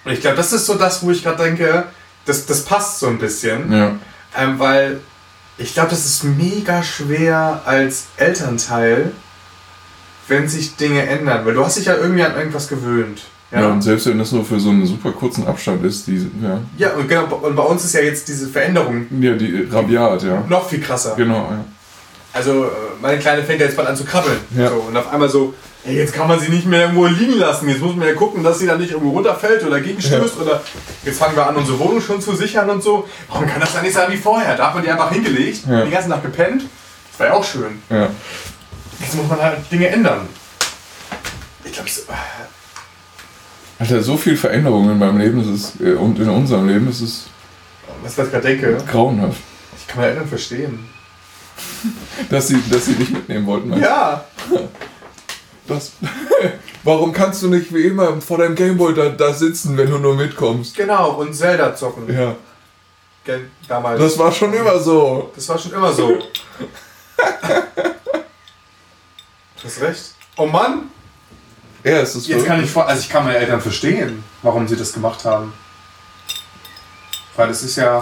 [0.03, 1.85] Und ich glaube, das ist so das, wo ich gerade denke,
[2.25, 3.71] das, das passt so ein bisschen.
[3.71, 3.95] Ja.
[4.35, 4.99] Ähm, weil
[5.57, 9.11] ich glaube, das ist mega schwer als Elternteil,
[10.27, 11.45] wenn sich Dinge ändern.
[11.45, 13.21] Weil du hast dich ja irgendwie an irgendwas gewöhnt.
[13.51, 13.61] Ja.
[13.61, 16.59] Ja, und selbst wenn das nur für so einen super kurzen Abstand ist, die, ja,
[16.77, 20.43] ja und, genau, und bei uns ist ja jetzt diese Veränderung ja, die rabiat, ja.
[20.47, 21.15] noch viel krasser.
[21.17, 21.65] Genau, ja.
[22.33, 22.67] Also äh,
[23.01, 24.37] meine Kleine fängt ja jetzt bald an zu krabbeln.
[24.57, 24.69] Ja.
[24.69, 27.67] So, und auf einmal so, ey, jetzt kann man sie nicht mehr irgendwo liegen lassen.
[27.67, 30.39] Jetzt muss man ja gucken, dass sie dann nicht irgendwo runterfällt oder gegenstößt.
[30.39, 30.61] Oder
[31.03, 33.05] jetzt fangen wir an, unsere Wohnung schon zu sichern und so.
[33.27, 34.55] Warum kann das dann nicht sein wie vorher?
[34.55, 35.83] Da hat man die einfach hingelegt, Ja.
[35.83, 36.63] die ganze Nacht gepennt.
[37.11, 37.81] Das war ja auch schön.
[37.89, 38.07] ja.
[39.01, 40.29] Jetzt muss man halt Dinge ändern.
[41.65, 41.89] Ich glaube,
[43.81, 47.01] Alter, so viel Veränderung in meinem Leben es ist, äh, und in unserem Leben es
[47.01, 47.25] ist
[48.03, 49.41] was ich gerade denke, grauenhaft.
[49.77, 50.87] ich kann meine Eltern verstehen.
[52.29, 53.69] Dass sie, dass sie dich mitnehmen wollten.
[53.69, 53.83] meinst?
[53.85, 54.23] Ja,
[55.67, 55.93] Das,
[56.83, 60.15] warum kannst du nicht wie immer vor deinem Gameboy da, da sitzen, wenn du nur
[60.15, 60.75] mitkommst?
[60.75, 61.13] genau.
[61.13, 62.11] Und Zelda zocken.
[62.13, 62.35] Ja.
[63.67, 63.99] Damals.
[63.99, 65.31] Das war schon immer so.
[65.35, 66.07] Das war schon immer so.
[66.07, 66.19] du
[69.63, 70.01] hast recht.
[70.37, 70.89] Oh Mann!
[71.83, 74.75] Ja, es ist Jetzt kann ich vor, also ich kann meine Eltern verstehen, warum sie
[74.75, 75.53] das gemacht haben.
[77.35, 78.01] Weil es ist ja.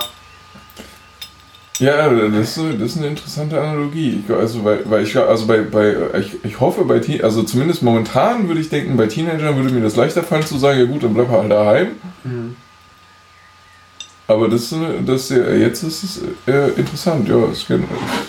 [1.80, 4.22] Ja, das ist, das ist eine interessante Analogie.
[4.28, 8.50] Also, weil, weil ich, also bei, bei, ich, ich hoffe bei Teen, also zumindest momentan
[8.50, 11.13] würde ich denken, bei Teenagern würde mir das leichter fallen zu sagen, ja gut, dann
[11.13, 11.92] bleib halt daheim.
[14.28, 17.86] Aber das, äh, das, jetzt ist es äh, interessant, ja, es, kann-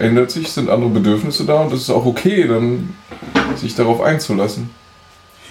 [0.00, 2.94] ändert sich, sind andere Bedürfnisse da und es ist auch okay, dann
[3.56, 4.70] sich darauf einzulassen.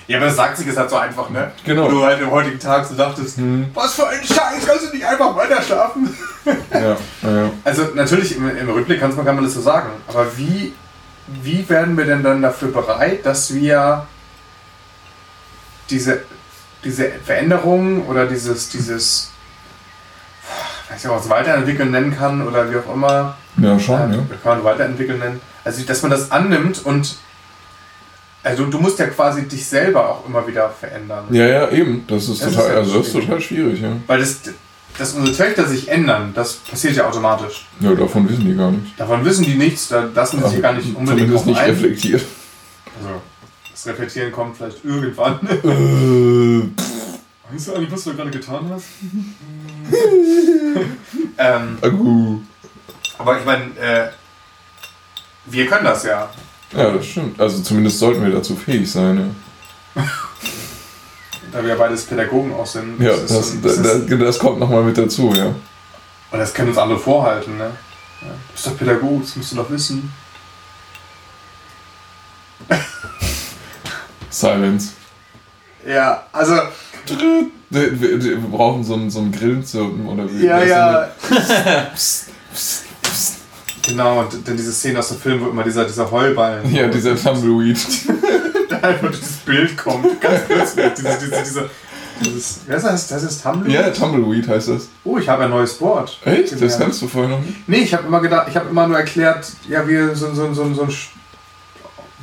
[0.08, 1.52] Ja, aber das sagt sich jetzt halt so einfach, ne?
[1.64, 1.86] Genau.
[1.86, 3.68] Wo du halt im heutigen Tag so dachtest, Hm.
[3.76, 6.18] was für ein Scheiß, kannst du nicht einfach weiter schlafen?
[6.74, 7.52] Ja, ja.
[7.64, 10.74] Also natürlich im, im Rückblick kann man, kann man das so sagen, aber wie,
[11.44, 14.08] wie werden wir denn dann dafür bereit, dass wir
[15.92, 16.22] diese,
[16.84, 19.32] diese Veränderung oder dieses, dieses,
[21.06, 24.17] ob man es weiterentwickeln nennen kann oder wie auch immer, Ja, schon, ähm, ja.
[24.43, 27.15] kann man weiterentwickeln nennen, also dass man das annimmt und
[28.43, 31.25] Also du musst ja quasi dich selber auch immer wieder verändern.
[31.30, 32.06] Ja, ja, eben.
[32.08, 33.28] Das ist Das ist total, ja also das ist schwierig.
[33.28, 33.89] total schwierig, ja.
[34.08, 34.39] Weil das,
[34.97, 37.67] dass unsere Töchter sich ändern, das passiert ja automatisch.
[37.82, 38.97] Ja, davon wissen die gar nicht.
[38.99, 41.69] Davon wissen die nichts, da lassen sie sich gar nicht unbedingt Zumindest nicht ein.
[41.69, 42.23] reflektiert.
[42.97, 43.21] Also,
[43.71, 45.39] das Reflektieren kommt vielleicht irgendwann.
[45.45, 48.86] Äh, Weißt du eigentlich, was du gerade getan hast?
[51.38, 51.78] ähm,
[53.17, 54.10] aber ich meine, äh,
[55.45, 56.30] wir können das ja.
[56.71, 57.39] Ja, das stimmt.
[57.39, 59.36] Also zumindest sollten wir dazu fähig sein,
[61.52, 62.99] Da wir ja beides Pädagogen auch sind.
[63.02, 63.12] ja.
[63.12, 63.28] Ja, das,
[63.62, 65.47] das, ist- das, das kommt nochmal mit dazu, ja.
[66.32, 67.71] Und das können uns andere vorhalten, ne?
[68.21, 68.28] Ja.
[68.28, 70.12] Du bist doch Pädagoge, das musst du doch wissen.
[74.30, 74.91] Silence.
[75.88, 76.54] Ja, also,
[77.70, 80.46] Wir, wir, wir brauchen so einen, so einen Grillenzirpen oder wie.
[80.46, 81.10] ja, heißt ja.
[81.94, 83.36] Psst, psst, psst.
[83.88, 86.74] Genau, und dann diese Szene aus dem Film, wo immer dieser, dieser Heuballen.
[86.74, 87.80] Ja, dieser Tumbleweed.
[88.70, 90.20] der einfach dieses Bild kommt.
[90.20, 90.86] Ganz plötzlich.
[90.96, 91.70] Diese, diese, diese,
[92.22, 93.08] dieses, wer ist das?
[93.08, 93.70] Das ist Tumblr?
[93.70, 94.90] Ja, Tumbleweed heißt das.
[95.04, 96.20] Oh, ich habe ein neues Wort.
[96.26, 96.52] Echt?
[96.52, 96.82] Das gelernt.
[96.82, 97.68] kannst du vorher noch nicht?
[97.68, 100.74] Nee, ich habe immer gedacht, ich habe immer nur erklärt, ja, wie so, so, so,
[100.74, 100.94] so ein.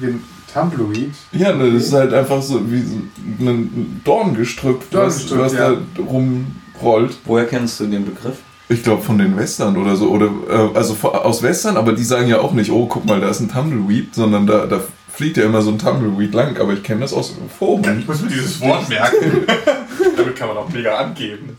[0.02, 1.12] Ein Tumbleweed.
[1.32, 5.70] Ja, das ist halt einfach so wie ein Dorngestrüpp, was, Dorngestrüpp, was ja.
[5.72, 7.18] da rumrollt.
[7.24, 8.36] Woher kennst du den Begriff?
[8.68, 10.08] Ich glaube von den Western oder so.
[10.08, 13.28] Oder, äh, also aus Western, aber die sagen ja auch nicht, oh, guck mal, da
[13.28, 14.80] ist ein Tumbleweed, sondern da, da
[15.12, 16.58] fliegt ja immer so ein Tumbleweed lang.
[16.58, 18.00] Aber ich kenne das aus Foren.
[18.00, 19.46] Ich muss mir dieses Wort merken.
[20.16, 21.58] Damit kann man auch mega angeben.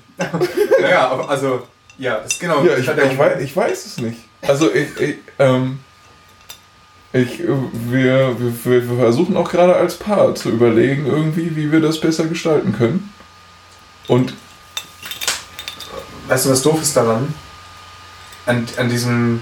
[0.81, 1.61] naja, aber also,
[1.99, 2.63] ja, ist genau.
[2.63, 4.17] Ja, ich, ich, weiß, ich weiß es nicht.
[4.41, 5.79] Also ich, ich, ähm,
[7.21, 7.47] ich, äh,
[7.89, 12.25] wir, wir, wir versuchen auch gerade als Paar zu überlegen irgendwie, wie wir das besser
[12.25, 13.13] gestalten können.
[14.07, 14.33] Und
[16.27, 17.33] Weißt du, was doof ist daran?
[18.45, 19.41] An, an diesem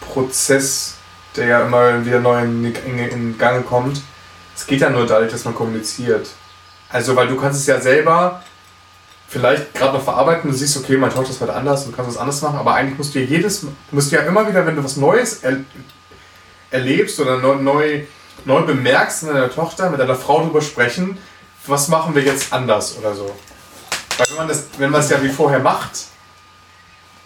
[0.00, 0.94] Prozess,
[1.36, 4.00] der ja immer wieder neu in, in, Gang kommt.
[4.54, 6.28] Es geht ja nur dadurch, dass man kommuniziert.
[6.88, 8.42] Also, weil du kannst es ja selber
[9.28, 12.18] vielleicht gerade noch verarbeiten, du siehst, okay, mein Tochter ist heute anders und kannst was
[12.18, 14.82] anderes machen, aber eigentlich musst du ja jedes, musst du ja immer wieder, wenn du
[14.82, 15.58] was Neues er,
[16.70, 18.02] erlebst oder neu, neu,
[18.44, 21.18] neu bemerkst in deiner Tochter, mit deiner Frau drüber sprechen,
[21.66, 23.34] was machen wir jetzt anders oder so.
[24.18, 26.06] Weil wenn man das, wenn man es ja wie vorher macht,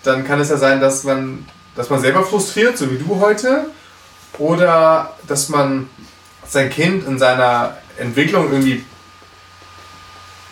[0.03, 3.67] dann kann es ja sein, dass man, dass man selber frustriert, so wie du heute,
[4.39, 5.89] oder dass man
[6.47, 8.85] sein Kind in seiner Entwicklung irgendwie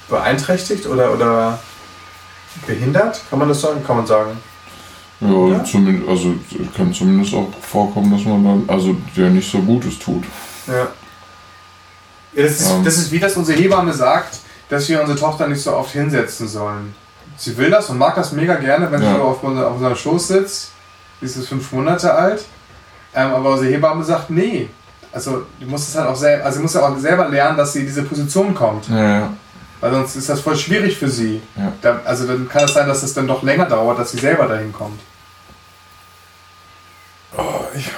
[0.09, 1.59] beeinträchtigt oder, oder
[2.67, 3.85] behindert, kann man das sagen?
[3.85, 4.39] Kann man sagen.
[5.29, 6.35] Ja, zumindest, also
[6.77, 10.25] kann zumindest auch vorkommen, dass man dann, also der nicht so Gutes tut.
[10.67, 10.75] Ja.
[10.75, 12.85] ja das, ist, Ähm.
[12.85, 16.49] das ist wie das unsere Hebamme sagt, dass wir unsere Tochter nicht so oft hinsetzen
[16.49, 16.95] sollen.
[17.37, 19.13] Sie will das und mag das mega gerne, wenn Ja.
[19.13, 20.73] sie so auf, unser, auf unserem Schoß sitzt.
[21.21, 22.45] Sie ist fünf Monate alt.
[23.15, 24.69] Ähm, aber unsere Hebamme sagt, nee.
[25.13, 27.75] Also du musst es halt auch selber, also sie muss ja auch selber lernen, dass
[27.75, 28.89] sie in diese Position kommt.
[28.89, 29.33] Ja, ja.
[29.81, 31.43] Weil sonst ist das voll schwierig für sie.
[31.57, 31.73] Ja.
[31.83, 34.47] Da, also dann kann es sein, dass es dann doch länger dauert, dass sie selber
[34.47, 35.01] dahin kommt.
[37.37, 37.91] Oh, ich,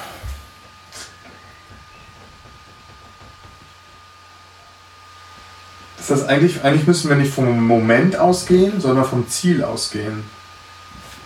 [6.05, 10.23] Ist das eigentlich, eigentlich müssen wir nicht vom Moment ausgehen, sondern vom Ziel ausgehen.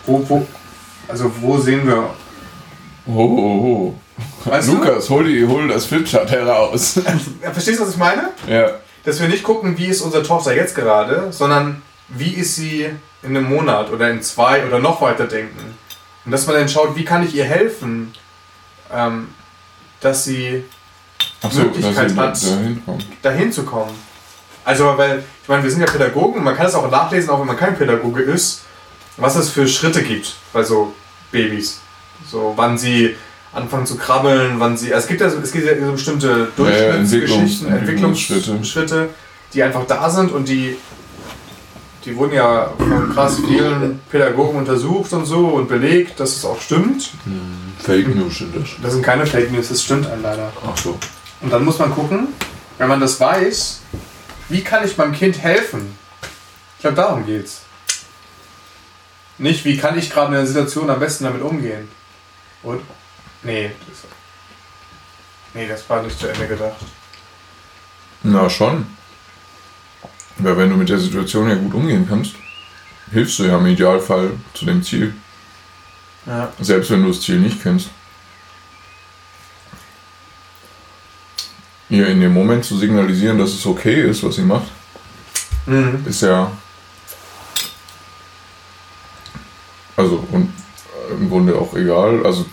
[0.05, 0.47] Wo, wo,
[1.09, 2.09] also wo sehen wir.
[3.05, 4.49] oh, oh, oh.
[4.49, 4.75] Weißt du?
[4.75, 6.97] Lukas, hol, die, hol das Flipchart heraus.
[7.41, 8.29] Verstehst du, was ich meine?
[8.47, 8.69] ja.
[9.03, 12.89] Dass wir nicht gucken, wie ist unsere Tochter jetzt gerade, sondern wie ist sie
[13.21, 15.77] in einem Monat oder in zwei oder noch weiter denken.
[16.25, 18.13] Und dass man dann schaut, wie kann ich ihr helfen,
[18.93, 19.29] ähm,
[20.01, 20.63] dass sie
[21.41, 22.43] Achso, dass Möglichkeit ihr da, hat.
[22.43, 23.05] dahin kommt.
[23.21, 23.91] dahin zu kommen.
[24.65, 27.39] Also, weil, ich meine, wir sind ja Pädagogen und man kann es auch nachlesen, auch
[27.39, 28.61] wenn man kein Pädagoge ist,
[29.17, 30.93] was es für Schritte gibt bei so
[31.31, 31.79] Babys.
[32.29, 33.15] So, wann sie
[33.53, 34.93] anfangen zu krabbeln, wann sie.
[34.93, 39.09] Also es gibt ja, so- es gibt ja so bestimmte Durchschnittsgeschichten, Entwicklungs- Entwicklungsschritte, Entwicklungsschritte.
[39.53, 40.77] die einfach da sind und die.
[42.05, 46.61] Die wurden ja von krass vielen Pädagogen untersucht und so und belegt, dass es auch
[46.61, 47.11] stimmt.
[47.79, 48.69] Fake News sind das.
[48.81, 50.51] Das sind keine Fake News, das stimmt einem leider.
[50.65, 50.97] Ach so.
[51.41, 52.29] Und dann muss man gucken,
[52.77, 53.81] wenn man das weiß,
[54.47, 55.97] wie kann ich meinem Kind helfen?
[56.77, 57.61] Ich glaube, darum geht's.
[59.37, 61.89] Nicht, wie kann ich gerade in der Situation am besten damit umgehen?
[62.63, 62.81] Und?
[63.43, 63.97] Nee, das,
[65.53, 66.77] nee, das war nicht zu Ende gedacht.
[68.23, 68.85] Na schon.
[70.39, 72.33] Weil wenn du mit der Situation ja gut umgehen kannst,
[73.11, 75.13] hilfst du ja im Idealfall zu dem Ziel.
[76.25, 76.51] Ja.
[76.59, 77.89] Selbst wenn du das Ziel nicht kennst.
[81.89, 84.67] Ihr in dem Moment zu signalisieren, dass es okay ist, was sie macht,
[85.65, 86.03] Mhm.
[86.07, 86.51] ist ja.
[89.95, 90.53] Also, und
[91.11, 92.25] im Grunde auch egal.
[92.25, 92.45] Also,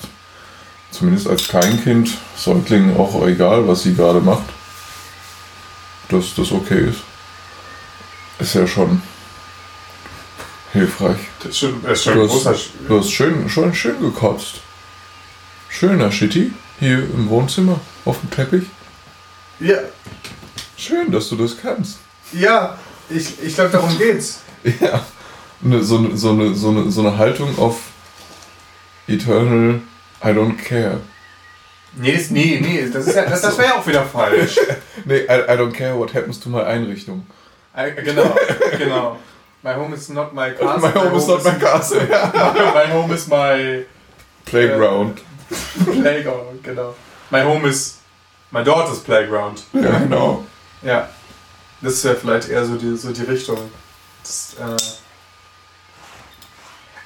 [0.90, 4.44] zumindest als Kleinkind, Säugling auch egal, was sie gerade macht,
[6.08, 7.00] dass das okay ist.
[8.38, 9.02] Ist ja schon
[10.72, 11.16] hilfreich.
[11.38, 12.54] Das ist schon, das ist schon Du hast, großer.
[12.88, 14.60] Du hast schön, schon schön gekotzt.
[15.68, 18.64] Schöner Shitty hier im Wohnzimmer auf dem Teppich.
[19.60, 19.78] Ja,
[20.76, 21.98] Schön, dass du das kannst.
[22.32, 22.76] ja
[23.08, 24.40] ich, ich glaube, darum geht's.
[24.80, 25.04] Ja.
[25.60, 27.78] Ne, so, eine- so, eine, so, eine, so eine Haltung auf
[29.06, 29.80] Eternal
[30.22, 31.00] I don't care.
[31.94, 34.56] Nee, das, nee, nee, das, ist ja, das, das wäre ja auch wieder falsch.
[35.04, 37.26] Nee, I, I don't care what happens to my Einrichtung.
[37.76, 38.34] Äh, genau,
[38.78, 39.16] genau.
[39.62, 40.80] My home is not my castle.
[40.80, 42.08] my home is not my castle.
[42.08, 42.72] Ja.
[42.74, 43.84] my home is my
[44.44, 45.20] Playground.
[45.84, 46.94] playground, genau.
[47.30, 47.98] My home is
[48.50, 49.64] my daughter's playground.
[49.72, 50.44] Ja, genau.
[50.82, 51.08] Ja.
[51.82, 53.58] Das wäre vielleicht eher so die, so die Richtung.
[54.22, 54.76] Das, äh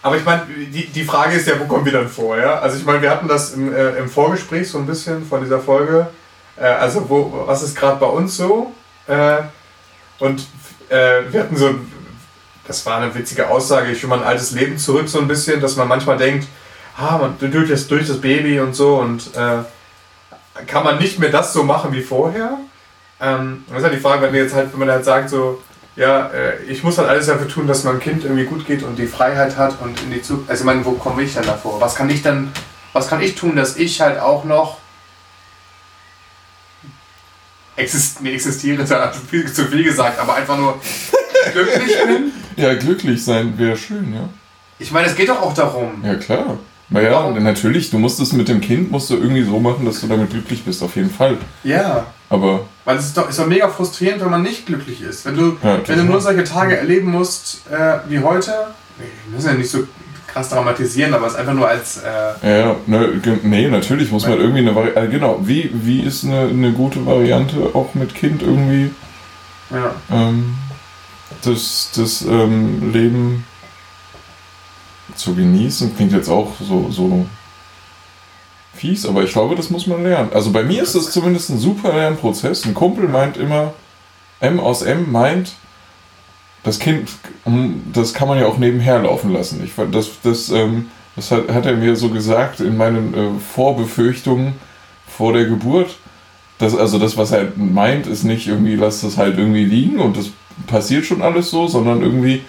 [0.03, 2.59] aber ich meine, die, die Frage ist ja, wo kommen wir dann vor, ja?
[2.61, 5.61] Also ich meine, wir hatten das im, äh, im Vorgespräch so ein bisschen von dieser
[5.61, 6.09] Folge.
[6.57, 8.73] Äh, also wo, was ist gerade bei uns so?
[9.07, 9.43] Äh,
[10.19, 10.47] und
[10.91, 11.75] äh, wir hatten so,
[12.67, 15.77] das war eine witzige Aussage, ich will mein altes Leben zurück so ein bisschen, dass
[15.77, 16.47] man manchmal denkt,
[16.97, 21.31] ah, man durch das, durch das Baby und so und äh, kann man nicht mehr
[21.31, 22.59] das so machen wie vorher?
[23.21, 25.63] Ähm, das ist halt die Frage, wenn, jetzt halt, wenn man halt sagt, so,
[25.97, 28.99] ja, äh, ich muss halt alles dafür tun, dass meinem Kind irgendwie gut geht und
[28.99, 30.51] die Freiheit hat und in die Zukunft.
[30.51, 31.81] Also, ich meine, wo komme ich denn davor?
[31.81, 32.53] Was kann ich dann,
[32.93, 34.79] was kann ich tun, dass ich halt auch noch
[37.81, 40.81] exist nee, existiere, ist ja viel, zu viel gesagt, aber einfach nur
[41.53, 42.33] glücklich bin?
[42.57, 44.29] Ja, glücklich sein wäre schön, ja.
[44.79, 46.03] Ich meine, es geht doch auch darum.
[46.05, 46.59] Ja, klar.
[46.93, 47.41] Na ja, Warum?
[47.43, 50.31] natürlich, du musst es mit dem Kind musst du irgendwie so machen, dass du damit
[50.31, 51.39] glücklich bist, auf jeden Fall.
[51.63, 52.07] Ja.
[52.29, 55.25] Aber Weil es ist doch, ist doch mega frustrierend, wenn man nicht glücklich ist.
[55.25, 58.53] Wenn du, Ja, wenn du nur solche Tage erleben musst äh, wie heute,
[58.99, 59.87] wir müssen ja nicht so
[60.33, 61.99] krass dramatisieren, aber es ist einfach nur als.
[61.99, 65.01] Äh, ja, ne, nee, natürlich muss man irgendwie eine Variante.
[65.01, 68.91] Äh, genau, wie, wie ist eine, eine gute Variante auch mit Kind irgendwie
[69.71, 69.95] ja.
[70.11, 70.55] ähm,
[71.43, 73.47] das, das ähm, Leben
[75.15, 75.97] zu genießen?
[75.97, 77.27] Klingt jetzt auch so, so
[78.75, 80.31] fies, aber ich glaube, das muss man lernen.
[80.33, 82.65] Also bei mir ist das zumindest ein super Lernprozess.
[82.65, 83.75] Ein Kumpel meint immer,
[84.41, 85.53] M aus M meint,
[86.63, 87.09] das Kind,
[87.45, 89.63] hm, das kann man ja auch nebenher laufen lassen.
[89.65, 93.41] Ich fand, das, das, ähm, das hat, hat er mir so gesagt in meinen äh,
[93.41, 94.55] Vorbefürchtungen
[95.07, 95.97] vor der Geburt.
[96.59, 100.17] Das, also das, was er meint, ist nicht irgendwie, lass das halt irgendwie liegen und
[100.17, 100.31] das
[100.67, 102.43] passiert schon alles so, sondern irgendwie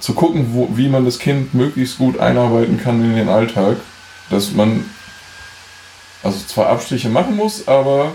[0.00, 3.76] zu gucken, wo, wie man das Kind möglichst gut einarbeiten kann in den Alltag.
[4.30, 4.84] Dass man
[6.22, 8.12] also zwar Abstriche machen muss, aber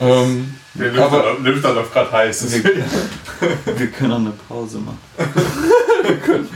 [0.00, 2.52] ähm, Der Aber- Lüfter läuft gerade heiß.
[3.76, 4.98] Wir können auch eine Pause machen.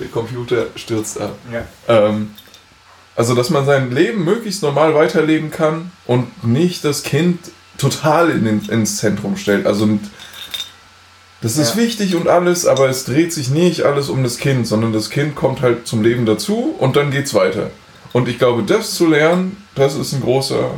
[0.00, 1.36] der Computer stürzt ab.
[1.52, 1.64] Ja.
[1.88, 2.30] Ähm,
[3.14, 7.38] also, dass man sein Leben möglichst normal weiterleben kann und nicht das Kind
[7.78, 9.66] total in den, ins Zentrum stellt.
[9.66, 9.86] Also,
[11.42, 11.82] das ist Ja.
[11.82, 15.34] wichtig und alles, aber es dreht sich nicht alles um das Kind, sondern das Kind
[15.34, 17.70] kommt halt zum Leben dazu und dann geht's weiter.
[18.12, 20.70] Und ich glaube, das zu lernen, das ist ein großer,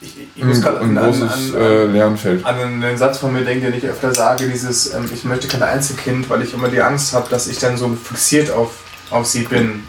[0.00, 2.44] Ich, ich, muss gerade ein an, an, großes an, äh, Lernfeld.
[2.44, 5.62] an einen Satz von mir denken, den ich öfter sage, dieses, ähm, ich möchte kein
[5.62, 8.72] Einzelkind, weil ich immer die Angst habe, dass ich dann so fixiert auf,
[9.10, 9.84] auf sie bin.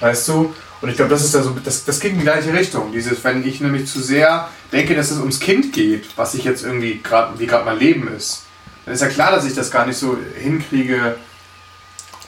[0.00, 0.54] Weißt du?
[0.80, 2.92] Und ich glaube, das ist da so, das, das geht in die gleiche Richtung.
[2.92, 6.64] Dieses, wenn ich nämlich zu sehr denke, dass es ums Kind geht, was ich jetzt
[6.64, 8.44] irgendwie gerade, wie gerade mein Leben ist,
[8.84, 11.16] dann ist ja klar, dass ich das gar nicht so hinkriege,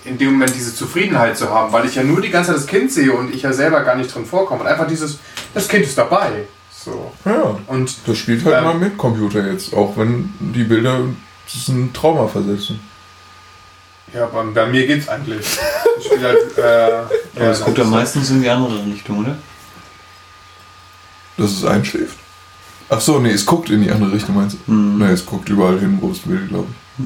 [0.05, 2.67] in dem Moment diese Zufriedenheit zu haben, weil ich ja nur die ganze Zeit das
[2.67, 4.63] Kind sehe und ich ja selber gar nicht drin vorkomme.
[4.63, 5.19] Und einfach dieses,
[5.55, 6.45] das Kind ist dabei.
[6.83, 7.13] So.
[7.27, 8.65] Ja, Und das spielt halt Ähm.
[8.65, 11.01] mal mit Computer jetzt, auch wenn die Bilder
[11.53, 12.81] das ein Trauma versetzen.
[14.15, 15.47] Ja, bei, bei mir geht's eigentlich.
[15.99, 16.59] Ich spiele halt.
[16.59, 19.37] Äh, Aber es guckt am meistens in die andere Richtung, oder?
[21.37, 22.17] Dass es einschläft?
[22.89, 24.73] Ach so, nee, es guckt in die andere Richtung, meinst du?
[24.73, 24.99] Hm.
[24.99, 27.05] Nee, es guckt überall hin, wo es will, glaube ich.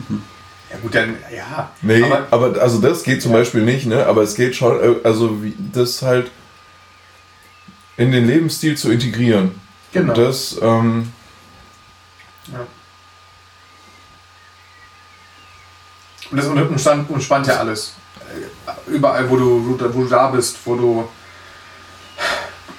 [0.71, 1.17] Ja, gut, dann.
[1.35, 1.71] Ja.
[1.83, 3.39] Nee, Aber- aber, also das geht zum Ja.
[3.39, 4.07] Beispiel nicht, ne?
[4.07, 6.31] Aber es geht schon, äh, also wie, das halt
[7.97, 9.61] in den Lebensstil zu integrieren.
[9.95, 10.13] Genau.
[10.13, 11.13] Das, ähm,
[16.31, 17.95] Und das umspannt, umspannt ja alles.
[18.87, 21.09] Überall, wo du, wo du- da bist, wo du.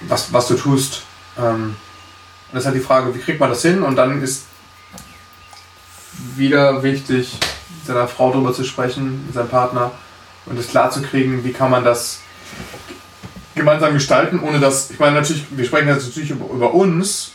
[0.02, 1.04] Was, was du tust.
[1.38, 1.76] Ähm, und
[2.54, 3.82] das ist halt die Frage, wie kriegt man das hin?
[3.82, 4.44] Und dann ist
[6.36, 7.38] wieder wichtig,
[7.78, 9.92] mit seiner Frau darüber zu sprechen, mit seinem Partner
[10.46, 12.20] und es klar zu kriegen, wie kann man das
[13.56, 17.32] gemeinsam gestalten, ohne dass, ich meine natürlich, wir sprechen jetzt natürlich über, über uns,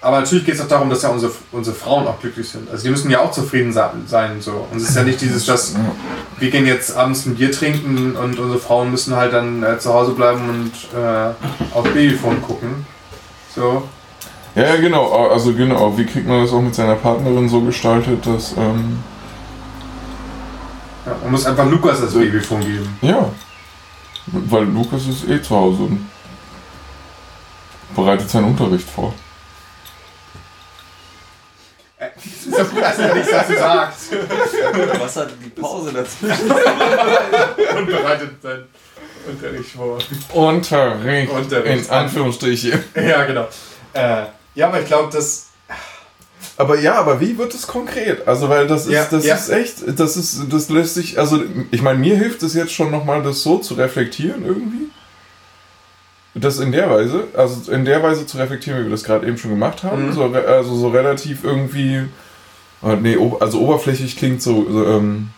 [0.00, 2.70] Aber natürlich geht es auch darum, dass ja unsere, unsere Frauen auch glücklich sind.
[2.70, 4.36] Also die müssen ja auch zufrieden sein.
[4.40, 4.66] So.
[4.70, 5.74] Und es ist ja nicht dieses, dass
[6.38, 9.94] wir gehen jetzt abends ein Bier trinken und unsere Frauen müssen halt dann äh, zu
[9.94, 11.30] Hause bleiben und äh,
[11.74, 12.84] auf Babyphone gucken.
[13.54, 13.88] So.
[14.54, 15.28] Ja, ja, genau.
[15.30, 18.98] Also genau, wie kriegt man das auch mit seiner Partnerin so gestaltet, dass, ähm,
[21.06, 22.98] Ja, man muss einfach Lukas das Babyphone geben.
[23.00, 23.30] ja.
[24.26, 26.08] Weil Lukas ist eh zu Hause und
[27.94, 29.14] bereitet seinen Unterricht vor.
[31.98, 34.12] Das ist ja nichts, was du sagst.
[34.98, 36.26] Was hat die Pause dazu?
[37.76, 38.64] Und bereitet seinen
[39.26, 39.98] Unterricht vor.
[40.32, 41.30] Unterricht.
[41.30, 41.86] Unterricht.
[41.86, 42.84] In Anführungsstriche.
[42.94, 43.48] Ja, genau.
[43.92, 45.48] Äh, ja, aber ich glaube, dass.
[46.56, 48.28] Aber ja, aber wie wird es konkret?
[48.28, 49.34] Also, weil das ist, Ja, das ja.
[49.34, 52.90] ist echt, das ist, das lässt sich, also, ich meine, mir hilft es jetzt schon
[52.90, 54.90] nochmal, das so zu reflektieren irgendwie.
[56.36, 59.38] Das in der Weise, also in der Weise zu reflektieren, wie wir das gerade eben
[59.38, 60.08] schon gemacht haben.
[60.08, 60.12] Mhm.
[60.12, 62.02] So, also so relativ irgendwie,
[62.82, 65.30] äh, nee, also oberflächlich klingt so, so, ähm,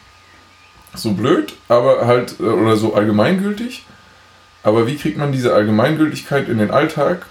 [0.94, 3.84] so blöd, aber halt, äh, oder so allgemeingültig.
[4.62, 7.26] Aber wie kriegt man diese Allgemeingültigkeit in den Alltag?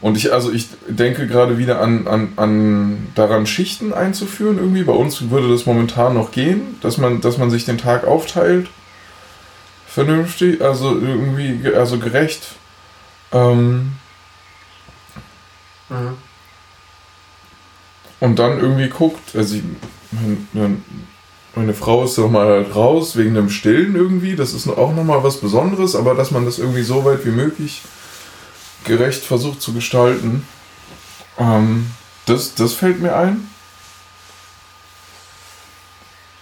[0.00, 4.84] Und ich, also ich denke gerade wieder an, an, an daran, Schichten einzuführen irgendwie.
[4.84, 8.68] Bei uns würde das momentan noch gehen, dass man, dass man sich den Tag aufteilt.
[9.86, 12.48] Vernünftig, also irgendwie, ge- also gerecht.
[13.32, 13.92] Ähm,
[15.88, 16.16] Mhm.
[18.20, 19.62] und dann irgendwie guckt, also ich,
[20.52, 20.76] meine,
[21.54, 25.40] meine Frau ist doch mal raus wegen dem Stillen irgendwie, das ist auch nochmal was
[25.40, 27.82] Besonderes, aber dass man das irgendwie so weit wie möglich
[28.86, 30.46] gerecht versucht zu gestalten,
[31.38, 31.90] ähm,
[32.26, 33.48] das, das fällt mir ein.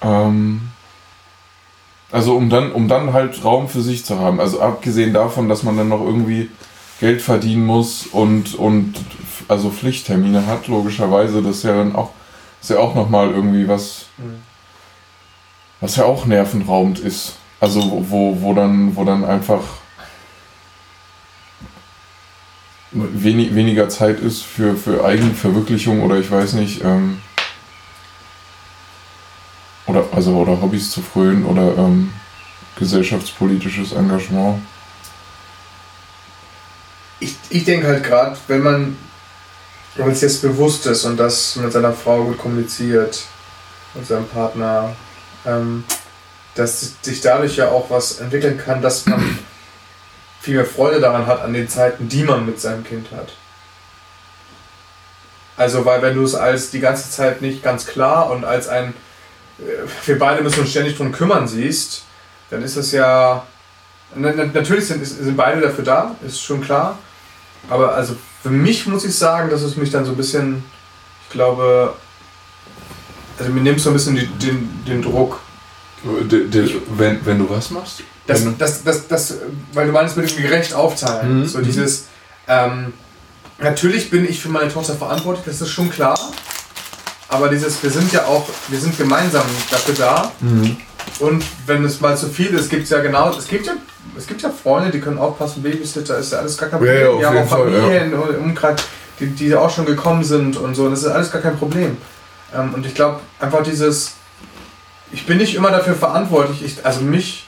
[0.03, 0.71] Ähm,
[2.13, 4.41] also um dann, um dann halt Raum für sich zu haben.
[4.41, 6.51] Also abgesehen davon, dass man dann noch irgendwie
[7.01, 8.95] Geld verdienen muss und, und
[9.49, 12.11] also Pflichttermine hat, logischerweise, das ist ja dann auch,
[12.63, 14.43] ist ja auch nochmal irgendwie was, Mhm.
[15.81, 17.35] was ja auch nervenraubend ist.
[17.61, 19.63] Also wo, wo, wo dann, wo dann einfach
[22.95, 27.19] wenig, weniger Zeit ist für, für Eigenverwirklichung oder ich weiß nicht, ähm,
[29.87, 32.13] oder, also, oder Hobbys zu frönen oder ähm,
[32.79, 34.63] gesellschaftspolitisches Engagement.
[37.21, 38.97] Ich, ich denke halt gerade, wenn man,
[39.97, 43.25] wenn sich jetzt bewusst ist und das mit seiner Frau gut kommuniziert,
[43.95, 44.97] mit seinem Partner,
[45.45, 45.85] ähm,
[46.55, 49.39] dass sich dadurch ja auch was entwickeln kann, dass man
[50.45, 53.33] viel mehr Freude daran hat, an den Zeiten, die man mit seinem Kind hat.
[55.57, 58.93] Also, weil wenn du es als die ganze Zeit nicht ganz klar und als ein,
[59.59, 59.63] äh,
[60.05, 62.03] wir beide müssen uns ständig drum kümmern siehst,
[62.51, 63.47] dann ist es ja,
[64.15, 66.99] na, na, natürlich sind, sind beide dafür da, ist schon klar.
[67.71, 70.63] Aber also für mich muss ich sagen, dass es mich dann so ein bisschen,
[71.27, 71.95] ich glaube,
[73.39, 75.41] also mir nimmt so ein bisschen die, den, den Druck.
[76.05, 78.03] De, de, wenn, wenn du was machst?
[78.27, 79.35] Das, du- das, das, das,
[79.73, 81.41] weil du meinst mit dem gerecht aufteilen.
[81.41, 81.65] Mhm, So mhm.
[81.65, 82.05] dieses,
[82.49, 82.93] ähm,
[83.59, 86.19] natürlich bin ich für meine Tochter verantwortlich, das ist schon klar.
[87.29, 90.33] Aber dieses, wir sind ja auch, wir sind gemeinsam dafür da.
[90.41, 90.77] Mhm.
[91.19, 93.75] Und wenn es mal zu viel ist, gibt es ja genau, es gibt ja,
[94.17, 97.03] es gibt ja Freunde, die können aufpassen, Babysitter, ist ja alles gar kein Ja, Problem.
[97.03, 98.81] ja, auf die haben auch Fall, Familien im Umkreis,
[99.21, 101.97] die, die auch schon gekommen sind und so, das ist alles gar kein Problem.
[102.55, 104.13] Ähm, und ich glaube, einfach dieses,
[105.13, 107.47] ich bin nicht immer dafür verantwortlich, ich, also mich,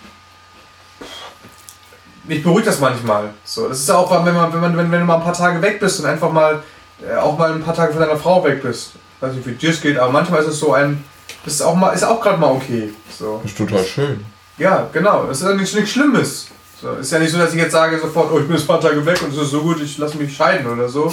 [2.26, 3.30] mich beruhigt das manchmal.
[3.44, 5.32] So, das ist ja auch, wenn, man, wenn, man, wenn, wenn du mal ein paar
[5.32, 6.62] Tage weg bist und einfach mal,
[7.06, 8.92] äh, auch mal ein paar Tage von deiner Frau weg bist.
[9.16, 11.04] Ich weiß nicht, wie dir es geht, aber manchmal ist es so ein,
[11.44, 12.92] das ist auch mal, ist auch gerade mal okay.
[13.18, 13.40] So.
[13.42, 14.24] Das ist total schön.
[14.58, 15.24] Ja, genau.
[15.24, 16.48] Das ist ja nichts, nichts Schlimmes.
[16.80, 18.80] So, ist ja nicht so, dass ich jetzt sage sofort, oh, ich bin ein paar
[18.80, 21.12] Tage weg und es ist so gut, ich lasse mich scheiden oder so.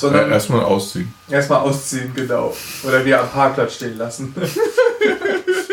[0.00, 1.12] Ja, erstmal ausziehen.
[1.28, 2.54] erstmal ausziehen, genau.
[2.82, 4.34] Oder wir am Parkplatz stehen lassen.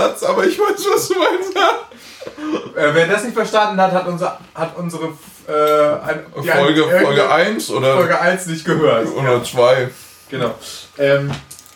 [0.00, 1.56] Rastplatz, aber ich weiß, was du meinst.
[2.76, 5.06] äh, wer das nicht verstanden hat, hat, unser, hat unsere
[5.48, 9.08] äh, ein, die Folge, Folge 1 oder, Folge 1 nicht gehört.
[9.14, 9.88] oder 2.
[10.30, 10.54] Genau.
[10.98, 11.30] Ähm,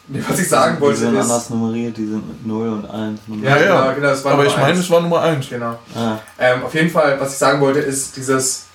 [0.09, 1.23] nee, was ich sagen Die wollte sind ist.
[1.23, 3.21] anders nummeriert, die sind mit 0 und 1.
[3.43, 3.63] Ja, Ja, ja.
[3.83, 5.49] genau, genau, das war Aber Nummer ich meine, es war Nummer 1.
[5.49, 5.79] Genau.
[5.95, 8.67] Ah, Ähm, auf jeden Fall, was ich sagen wollte, ist dieses,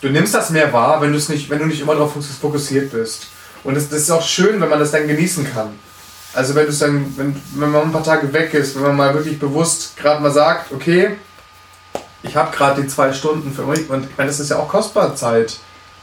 [0.00, 3.26] du nimmst das mehr wahr, wenn, nicht, wenn du nicht immer darauf fokussiert bist.
[3.64, 5.78] Und das, das ist auch schön, wenn man das dann genießen kann.
[6.34, 9.14] Also wenn du dann, wenn, wenn man ein paar Tage weg ist, wenn man mal
[9.14, 11.10] wirklich bewusst gerade mal sagt, okay,
[12.22, 14.68] ich habe gerade die zwei Stunden für mich und ich meine, das ist ja auch
[14.68, 15.58] kostbare Zeit.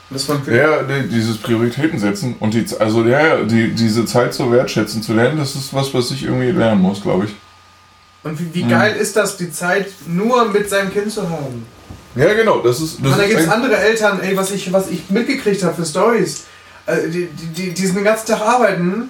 [0.09, 4.51] Dass man Ja, die- dieses Prioritäten setzen und die, also ja, die, diese Zeit so
[4.51, 7.35] wertschätzen zu lernen, das ist was, was ich irgendwie lernen muss, glaube ich.
[8.23, 8.69] Und wie, wie Mhm.
[8.69, 11.65] geil ist das, die Zeit nur mit seinem Kind zu haben?
[12.15, 12.97] Ja, genau, das ist.
[13.01, 15.85] Das Und da gibt es andere Eltern, ey, was ich, was ich mitgekriegt habe für
[15.85, 16.43] Stories.
[16.85, 19.09] Äh, die, die, die, die sind den ganzen Tag arbeiten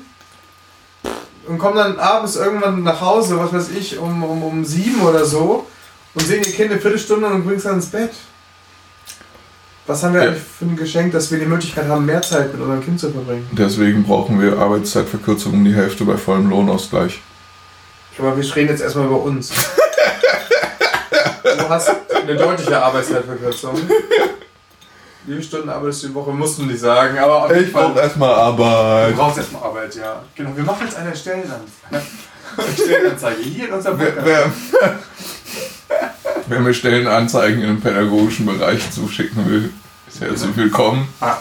[1.47, 5.25] und kommen dann abends irgendwann nach Hause, was weiß ich, um, um, um sieben oder
[5.25, 5.65] so
[6.13, 8.11] und sehen ihr Kind eine Viertelstunde und bringen es dann ins Bett.
[9.87, 10.27] Was haben wir Ja.
[10.29, 13.11] eigentlich für ein Geschenk, dass wir die Möglichkeit haben, mehr Zeit mit unserem Kind zu
[13.11, 13.49] verbringen?
[13.51, 17.21] Deswegen brauchen wir Arbeitszeitverkürzung um die Hälfte bei vollem Lohnausgleich.
[18.19, 19.49] Aber wir reden jetzt erstmal über uns.
[21.43, 23.75] du hast eine deutliche Arbeitszeitverkürzung.
[25.26, 27.99] Wie viele Stunden arbeitest du die Woche, musst du nicht sagen, aber auf Ich brauche
[27.99, 29.15] erstmal Du Arbeit.
[29.15, 30.24] brauchst erstmal Arbeit, ja.
[30.36, 31.67] Genau, wir machen jetzt eine Stellenanzeige.
[32.74, 34.51] Stellenanzeige hier in unserem Wer, Podcast.
[34.72, 34.99] wer,
[36.47, 39.72] wer mir Stellenanzeigen im pädagogischen Bereich zuschicken will,
[40.07, 41.07] ist herzlich willkommen.
[41.22, 41.38] Ah.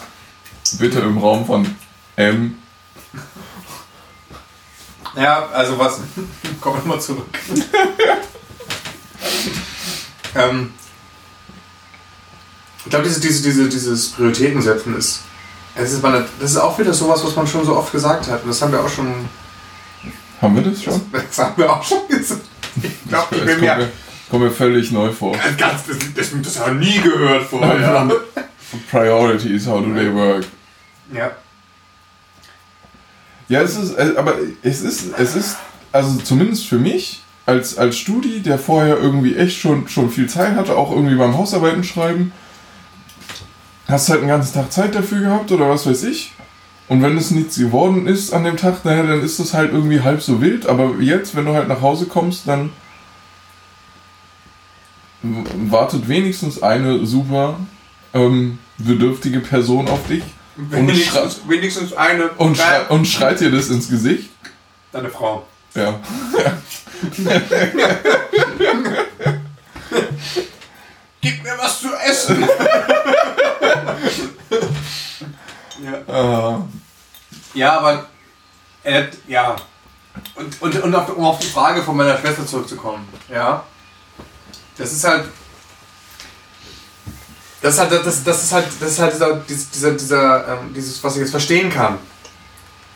[0.78, 1.74] Bitte im Raum von
[2.16, 2.58] M.
[5.16, 6.00] Ja, also was.
[6.60, 7.26] Kommen wir mal zurück.
[10.36, 10.72] ähm,
[12.90, 15.20] ich glaube, diese, diese, diese, dieses Prioritäten setzen ist.
[15.76, 18.42] Es ist mal, das ist auch wieder sowas, was man schon so oft gesagt hat.
[18.42, 19.14] Und das haben wir auch schon.
[20.42, 21.00] Haben wir das schon?
[21.12, 22.40] Das haben wir auch schon gesagt.
[22.82, 23.92] Ich glaube, ich Das bin mir,
[24.28, 25.36] kommt mir völlig neu vor.
[25.56, 28.10] Ganz, das, das, das habe ich nie gehört vorher.
[28.90, 30.44] Priorities, how do they work?
[31.14, 31.30] ja.
[33.48, 35.56] Ja, es ist, äh, aber es ist, es ist,
[35.92, 40.56] also zumindest für mich, als, als Studi, der vorher irgendwie echt schon, schon viel Zeit
[40.56, 42.32] hatte, auch irgendwie beim Hausarbeiten schreiben,
[43.90, 46.32] hast halt den ganzen Tag Zeit dafür gehabt oder was weiß ich.
[46.88, 50.00] Und wenn es nichts geworden ist an dem Tag, naja, dann ist das halt irgendwie
[50.00, 50.66] halb so wild.
[50.66, 52.70] Aber jetzt, wenn du halt nach Hause kommst, dann
[55.22, 57.60] wartet wenigstens eine super
[58.14, 60.24] ähm, bedürftige Person auf dich
[60.56, 62.28] Wenigstens, wenigstens eine.
[62.30, 64.30] und, schrei und schreit dir das ins Gesicht.
[64.92, 65.46] Deine Frau.
[65.74, 65.98] Ja.
[71.20, 72.40] Gib mir was zu essen!
[75.84, 75.99] ja.
[76.10, 78.06] Äh, Ja, aber
[78.84, 79.56] äh, ja.
[80.34, 83.62] Und, und, und auf, um auf die Frage von meiner Schwester zurückzukommen, ja.
[84.76, 85.28] Das ist halt.
[87.62, 91.02] Das ist halt, das, das ist halt, das ist halt dieser, dieser, dieser ähm, dieses,
[91.04, 91.98] was ich jetzt verstehen kann.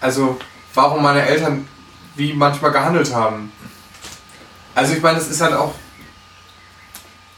[0.00, 0.38] Also,
[0.72, 1.68] warum meine Eltern
[2.16, 3.52] wie manchmal gehandelt haben.
[4.74, 5.74] Also, ich meine, das ist halt auch.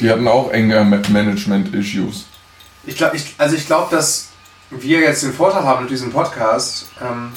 [0.00, 2.26] die hatten auch enge Ma- Management-Issues.
[2.84, 4.28] Ich glaub, ich, also ich glaube, dass
[4.82, 7.32] wir jetzt den Vorteil haben mit diesem Podcast, ähm,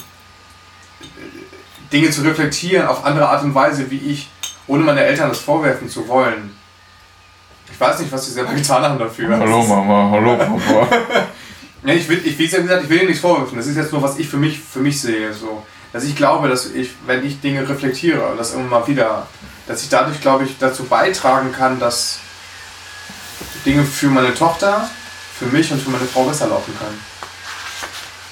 [1.92, 4.28] Dinge zu reflektieren auf andere Art und Weise, wie ich,
[4.66, 6.56] ohne meine Eltern das vorwerfen zu wollen.
[7.72, 9.36] Ich weiß nicht, was sie selber getan haben dafür.
[9.36, 10.88] Hallo Mama, hallo Papa.
[11.82, 13.56] Ja, ich will, ich, wie gesagt, ich will ihnen nichts vorwerfen.
[13.56, 15.32] Das ist jetzt nur, was ich für mich, für mich sehe.
[15.32, 15.64] So.
[15.92, 19.26] Dass ich glaube, dass ich, wenn ich Dinge reflektiere, das immer mal wieder,
[19.66, 22.20] dass ich dadurch, glaube ich, dazu beitragen kann, dass
[23.64, 24.88] Dinge für meine Tochter,
[25.38, 27.09] für mich und für meine Frau besser laufen können.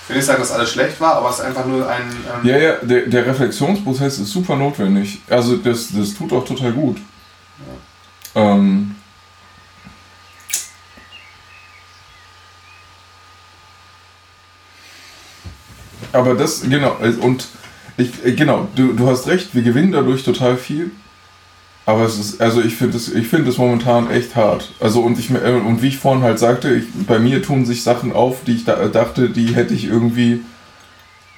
[0.09, 2.01] Ich will nicht sagen, dass alles schlecht war, aber es ist einfach nur ein.
[2.01, 5.21] Ähm, Ja, ja, der, der Reflexionsprozess ist super notwendig.
[5.29, 6.97] Also das, das tut auch total gut.
[8.35, 8.95] Ähm,
[16.11, 17.47] aber das, genau, und
[17.99, 20.91] ich, äh, genau, du, du hast recht, wir gewinnen dadurch total viel.
[21.89, 24.73] Aber es ist, also ich finde es, ich finde es momentan echt hart.
[24.79, 27.83] Also und ich äh, und wie ich vorhin halt sagte, ich, bei mir tun sich
[27.83, 30.43] Sachen auf, die ich da, dachte, die hätte ich irgendwie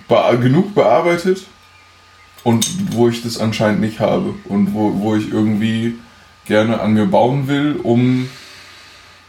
[0.08, 1.44] bea genug bearbeitet
[2.42, 5.96] und wo ich das anscheinend nicht habe und wo, wo ich irgendwie
[6.46, 8.28] gerne an mir bauen will, um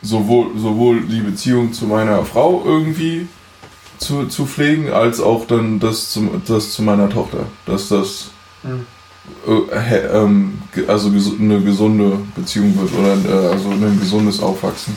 [0.01, 3.28] sowohl, sowohl die Beziehung zu meiner Frau irgendwie
[3.99, 7.45] zu, zu pflegen, als auch dann das, zum, das zu meiner Tochter.
[7.67, 8.32] Dass das
[8.63, 8.86] Mhm.
[9.47, 13.13] Äh, ähm, also eine gesunde Beziehung wird oder
[13.47, 14.95] äh, also ein gesundes Aufwachsen.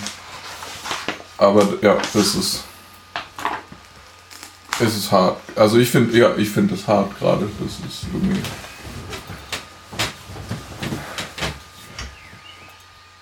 [1.38, 2.64] Aber ja, das ist.
[4.80, 5.36] Es ist hart.
[5.54, 7.48] Also ich finde, ja, ich finde es hart gerade.
[7.60, 8.40] Das ist irgendwie.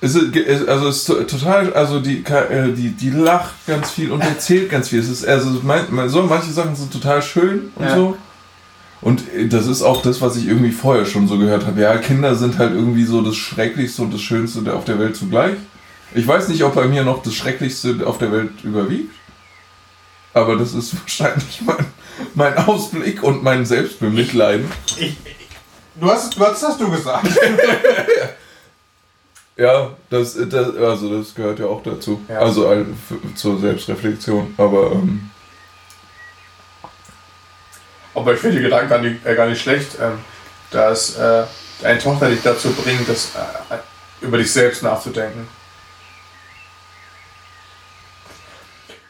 [0.01, 4.11] Es ist, also es ist to- total, also die, äh, die, die lacht ganz viel
[4.11, 4.99] und erzählt ganz viel.
[4.99, 7.95] Es ist, also mein, so manche Sachen sind total schön und Ja.
[7.95, 8.17] so.
[9.03, 11.81] Und äh, das ist auch das, was ich irgendwie vorher schon so gehört habe.
[11.81, 15.57] Ja, Kinder sind halt irgendwie so das Schrecklichste und das Schönste auf der Welt zugleich.
[16.15, 19.15] Ich weiß nicht, ob bei mir noch das Schrecklichste auf der Welt überwiegt.
[20.33, 21.85] Aber das ist wahrscheinlich mein,
[22.35, 24.71] mein Ausblick und mein Selbstbemitleiden.
[26.01, 27.29] Du hast, was hast du gesagt?
[29.55, 32.23] Ja, das, das, also das gehört ja auch dazu.
[32.27, 32.39] Ja.
[32.39, 32.69] Also
[33.35, 34.55] zur Selbstreflexion.
[34.57, 35.31] Aber ähm,
[38.15, 40.19] Aber ich finde die Gedanken gar nicht, äh, gar nicht schlecht, ähm,
[40.71, 41.45] dass äh,
[41.81, 43.31] deine Tochter dich dazu bringt, das,
[43.71, 43.77] äh,
[44.25, 45.49] über dich selbst nachzudenken.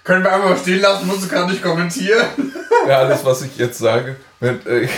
[0.04, 2.26] Können wir einfach stehen lassen, musst du gar nicht kommentieren.
[2.88, 4.88] Ja, alles, was ich jetzt sage, wenn, äh,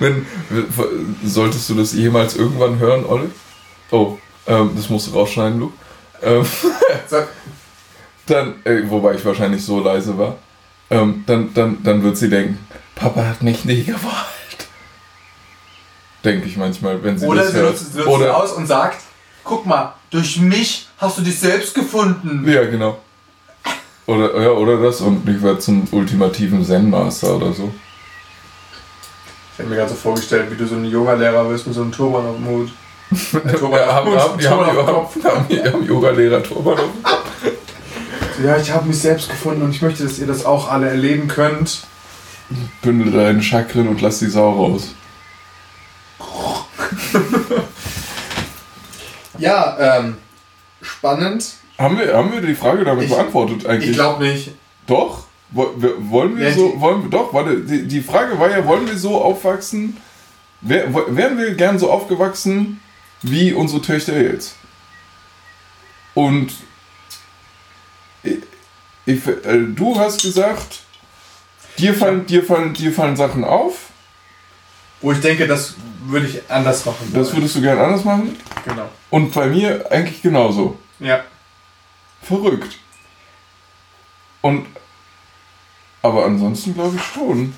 [0.00, 0.26] wenn,
[1.24, 3.30] solltest du das jemals irgendwann hören, Olle?
[3.92, 5.74] Oh, ähm, das musst du rausschneiden, Luke.
[6.22, 6.44] Ähm,
[8.30, 10.36] dann, äh, wobei ich wahrscheinlich so leise war,
[10.90, 12.58] ähm, dann, dann, dann wird sie denken,
[12.94, 14.68] Papa hat mich nie gewollt.
[16.24, 17.70] Denke ich manchmal, wenn sie Oder das sie hört.
[17.72, 19.02] nutzt, sie nutzt Oder, aus und sagt,
[19.44, 22.44] guck mal, durch mich hast du dich selbst gefunden.
[22.50, 22.98] Ja, genau.
[24.06, 27.72] Oder, ja, oder das und ich werde zum ultimativen Zen-Master oder so.
[29.52, 31.92] Ich hätte mir gerade so vorgestellt, wie du so ein Yoga-Lehrer wirst mit so einem
[31.92, 32.70] Turban auf dem Hut.
[33.44, 34.76] Äh, Turban Ja, haben, haben, haben,
[35.24, 37.19] haben, haben Yoga-Lehrer Turban auf dem Kopf.
[38.42, 41.28] Ja, ich habe mich selbst gefunden und ich möchte, dass ihr das auch alle erleben
[41.28, 41.84] könnt.
[42.82, 44.94] Bündel deine Chakren und lass die Sau raus.
[49.38, 50.16] Ja, ähm,
[50.82, 51.54] spannend.
[51.78, 53.90] Haben wir, haben wir die Frage damit Ich- beantwortet eigentlich?
[53.90, 54.50] Ich glaube nicht.
[54.86, 55.24] Doch?
[55.52, 58.98] Wollen wir Ja, so, wollen wir, doch, warte, die, die Frage war ja, wollen wir
[58.98, 59.96] so aufwachsen,
[60.60, 62.80] wär, wären wir gern so aufgewachsen
[63.22, 64.56] wie unsere Töchter jetzt?
[66.14, 66.52] Und
[69.14, 70.80] ich, äh, du hast gesagt,
[71.78, 73.74] dir fallen, dir, fallen, dir fallen Sachen auf,
[75.00, 77.10] Wo ich denke, das würde ich anders machen.
[77.14, 78.88] das würdest du gern anders machen Genau.
[79.10, 80.78] und bei mir eigentlich genauso.
[80.98, 81.24] Ja.
[82.22, 82.78] Verrückt.
[84.42, 84.66] Und
[86.02, 87.54] aber ansonsten glaube ich schon,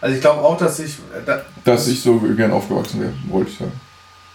[0.00, 0.92] Also ich glaube auch, dass ich.
[1.14, 3.80] äh, Da, dass ich so gern aufgewachsen wäre, wollte ich sagen.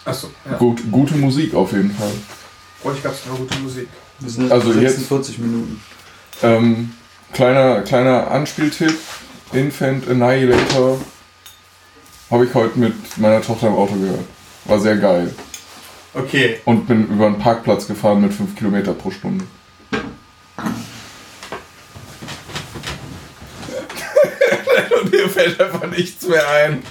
[0.04, 0.56] achso, ja.
[0.56, 2.10] Gut, gute Musik auf jeden Fall.
[2.84, 3.88] Ruhig gab es noch gute Musik.
[4.20, 5.80] Wir sind Also also jetzt- 46 Minuten.
[6.42, 6.92] Ähm,
[7.32, 8.96] kleiner, kleiner Anspieltipp:
[9.52, 11.00] Infant Annihilator
[12.30, 14.20] habe ich heute mit meiner Tochter im Auto gehört.
[14.66, 15.34] War sehr geil.
[16.14, 16.60] Okay.
[16.64, 19.44] Und bin über einen Parkplatz gefahren mit 5 Kilometer pro Stunde.
[25.02, 26.82] Und mir fällt einfach nichts mehr ein.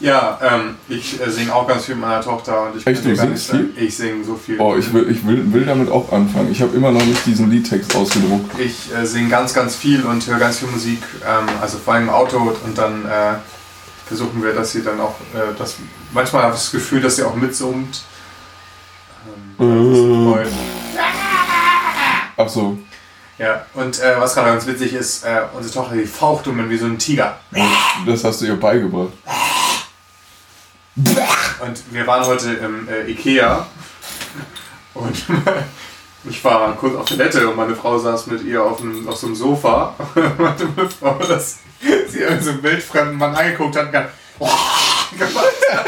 [0.00, 3.16] Ja, ähm, ich äh, singe auch ganz viel mit meiner Tochter und ich Echt, du
[3.16, 4.60] singst nicht sagen- Ich singe so viel.
[4.60, 6.52] Oh, ich will, ich will, will damit auch anfangen.
[6.52, 8.58] Ich habe immer noch nicht diesen Liedtext ausgedruckt.
[8.60, 12.04] Ich äh, singe ganz, ganz viel und höre ganz viel Musik, ähm, also vor allem
[12.04, 13.34] im Auto und dann äh,
[14.06, 15.74] versuchen wir, dass sie dann auch, äh, das,
[16.12, 18.02] manchmal habe ich das Gefühl, dass sie auch mitsummt.
[19.58, 20.46] Ähm, Äh.
[22.36, 22.78] Ach so.
[23.36, 26.76] Ja, und äh, was gerade ganz witzig ist, äh, unsere Tochter, die faucht um wie
[26.78, 27.38] so ein Tiger.
[28.06, 29.12] Das hast du ihr beigebracht.
[30.98, 33.66] Und wir waren heute im äh, Ikea
[34.94, 35.24] und
[36.24, 39.26] ich war kurz auf Toilette und meine Frau saß mit ihr auf, einem, auf so
[39.26, 39.94] einem Sofa.
[40.14, 44.08] Und meine Frau, dass sie irgendeinen so einen wildfremden Mann angeguckt hat und dann
[45.16, 45.86] gemacht hat.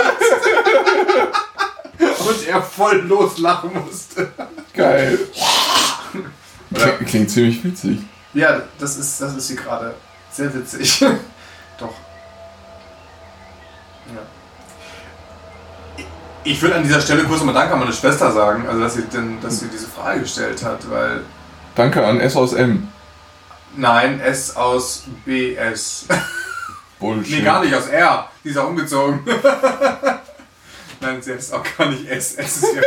[1.99, 4.31] Und er voll loslachen musste.
[4.73, 5.19] Geil.
[6.71, 6.93] Oder?
[6.93, 7.99] Klingt, klingt ziemlich witzig.
[8.33, 9.95] Ja, das ist, das ist sie gerade.
[10.31, 11.01] Sehr witzig.
[11.79, 11.95] Doch.
[14.15, 14.23] Ja.
[16.45, 19.03] Ich- will an dieser Stelle kurz nochmal Danke an meine Schwester sagen, also dass sie,
[19.03, 21.21] denn, dass sie diese Frage gestellt hat, weil.
[21.75, 22.89] Danke an S aus M.
[23.77, 26.07] Nein, S aus BS.
[26.99, 27.39] Bullshit.
[27.39, 28.29] Nee, gar nicht aus R.
[28.45, 29.21] Die ist auch umgezogen.
[31.01, 32.35] Nein, sie heißt auch gar nicht S.
[32.35, 32.83] S ist ja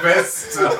[0.00, 0.70] Schwester.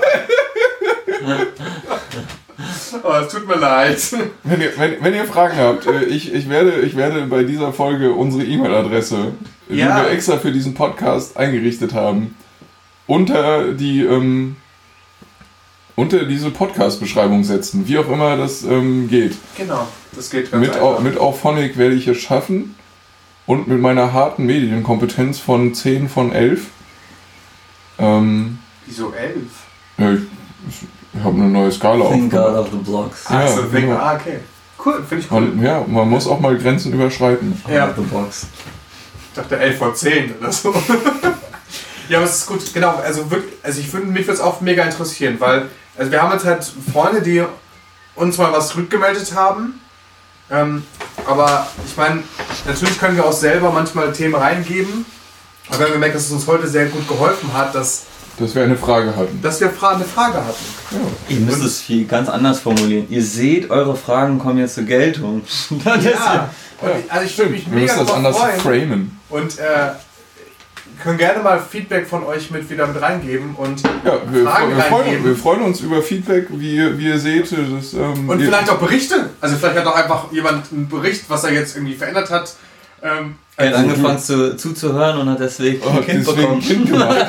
[3.03, 3.99] Oh, es tut mir leid.
[4.45, 7.73] Wenn ihr, wenn, wenn ihr Fragen habt, äh, ich, ich, werde, ich werde bei dieser
[7.73, 9.33] Folge unsere E-Mail-Adresse,
[9.69, 9.97] die Ja.
[9.97, 12.37] wir extra für diesen Podcast eingerichtet haben,
[13.07, 14.57] unter die ähm,
[15.97, 19.37] unter diese Podcast-Beschreibung setzen, wie auch immer das ähm, geht.
[19.57, 21.01] Genau, das geht ganz Mit, einfach.
[21.01, 22.75] Mit Auphonic werde ich es schaffen
[23.47, 26.67] und mit meiner harten Medienkompetenz von 10 von 11.
[27.99, 29.51] Ähm, Wieso elf?
[29.99, 30.23] ja, ich
[31.17, 33.27] ich habe eine neue Skala Think out of the blocks.
[33.31, 33.99] Ja, so, wegen, genau.
[34.01, 34.39] ah, okay.
[34.85, 35.41] Cool, finde ich cool.
[35.43, 37.61] Man, ja, man muss auch mal Grenzen überschreiten.
[37.73, 37.85] Ja.
[37.85, 38.47] Out of the box.
[39.35, 40.73] Ich dachte 11 vor 10 oder so.
[42.09, 42.95] ja, aber es ist gut, genau.
[43.05, 45.67] Also, wirklich, also ich finde, mich würde es auch mega interessieren, weil
[45.99, 47.43] also wir haben jetzt halt Freunde, die
[48.15, 49.81] uns mal was rückgemeldet haben.
[50.53, 50.85] Ähm,
[51.27, 52.23] aber ich meine,
[52.65, 55.05] natürlich können wir auch selber manchmal Themen reingeben.
[55.69, 58.05] Aber wir haben gemerkt, dass es uns heute sehr gut geholfen hat, dass,
[58.39, 59.41] Dass wir eine Frage hatten.
[59.43, 60.65] dass wir Fra eine Frage hatten.
[61.29, 63.07] Ihr müsst es viel ganz anders formulieren.
[63.11, 65.43] Ihr seht, eure Fragen kommen jetzt zur Geltung.
[66.83, 68.61] Ja, ich, also ich würde mich Wir mega müssen das anders freuen.
[68.61, 69.21] framen.
[69.35, 69.91] Und äh,
[71.03, 74.83] können gerne mal Feedback von euch mit wieder mit reingeben und Ja, wir, Fragen wir,
[74.85, 75.25] freuen, reingeben.
[75.27, 77.51] wir freuen uns über Feedback, wie, ihr- wie ihr seht.
[77.53, 79.31] Das, ähm, Und ihr, vielleicht auch Berichte.
[79.41, 82.55] Also vielleicht hat auch einfach jemand einen Bericht, was er jetzt irgendwie verändert hat.
[83.03, 86.61] Ähm, Er hat Also angefangen zu, zuzuhören und hat deswegen Oh, ein Kind deswegen bekommen.
[86.63, 87.27] Kind gemacht.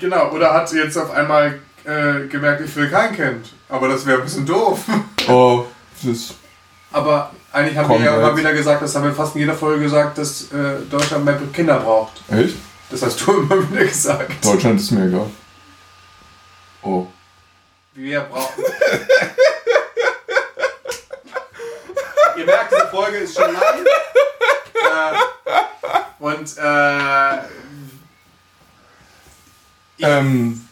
[0.00, 3.52] Genau, oder hat jetzt auf einmal äh, gemerkt, ich will kein Kind.
[3.70, 4.80] Aber das wäre ein bisschen doof.
[5.28, 5.64] Oh,
[6.02, 6.34] das
[6.90, 9.54] Aber eigentlich haben Komm, wir ja immer wieder gesagt, das haben wir fast in jeder
[9.54, 12.22] Folge gesagt, dass äh, Deutschland mehr Kinder braucht.
[12.30, 12.56] echt?
[12.90, 14.44] Das hast du immer wieder gesagt.
[14.44, 15.26] Deutschland ist mir egal.
[16.82, 17.06] Oh.
[17.94, 18.64] Wir brauchen.
[22.36, 23.84] Ihr merkt, diese Folge ist schon lang.
[24.74, 25.16] Äh,
[26.20, 27.38] und äh,
[29.96, 30.67] ich, Ähm,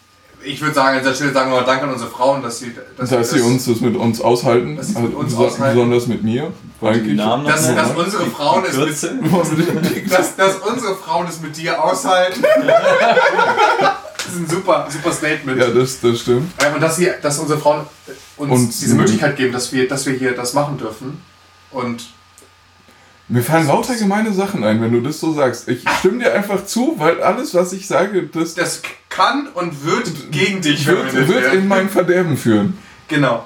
[0.47, 2.73] ich würde sagen, an dieser Stelle sagen wir mal Danke an unsere Frauen, dass sie,
[2.97, 4.77] dass, dass sie das- uns das mit uns aushalten.
[4.77, 5.75] Dass sie mit uns Also, aushalten.
[5.75, 6.53] Besonders mit mir.
[6.81, 11.83] Namen noch dass, dass unsere Frauen es mit, dass, dass unsere Frauen es mit dir
[11.83, 12.43] aushalten.
[12.43, 15.59] das ist ein super, super Statement.
[15.59, 16.53] Ja, das, das stimmt.
[16.61, 17.87] Ja, und dass, sie, dass unsere Frauen
[18.37, 21.21] uns Und- diese Möglichkeit geben, dass wir, dass wir hier das machen dürfen.
[21.71, 22.05] Und
[23.29, 25.69] Mir fallen lauter gemeine Sachen ein, wenn du das so sagst.
[25.69, 30.31] Ich stimme dir einfach zu, weil alles, was ich sage, das das kann und wird
[30.31, 31.59] gegen dich wird, wird werden.
[31.61, 32.79] in mein Verderben führen.
[33.09, 33.45] Genau.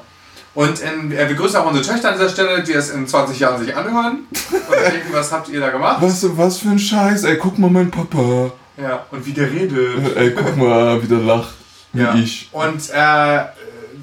[0.55, 3.39] Und in, äh, wir grüßen auch unsere Töchter an dieser Stelle, die das in 20
[3.39, 5.99] Jahren sich anhören und denken, was habt ihr da gemacht?
[6.03, 8.53] Was, was für ein Scheiß, ey, guck mal mein Papa.
[8.77, 10.17] Ja, und wie der redet.
[10.17, 11.55] Ey, guck mal, wie der lacht.
[11.93, 12.15] Wie Ja.
[12.15, 12.49] ich.
[12.53, 13.45] Und äh,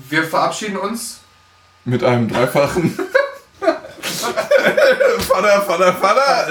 [0.09, 1.19] wir verabschieden uns.
[1.85, 2.97] Mit einem dreifachen.
[5.37, 6.47] Vater, Vater, Vater!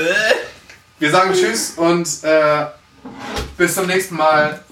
[1.00, 2.66] Wir sagen Tschüss und äh,
[3.56, 4.62] bis zum nächsten Mal.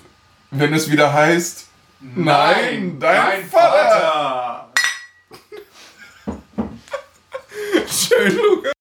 [0.53, 1.67] Wenn es wieder heißt.
[2.15, 3.91] Nein, dein Vater.
[3.91, 4.69] Vater.
[7.89, 8.74] Schön, Lukas.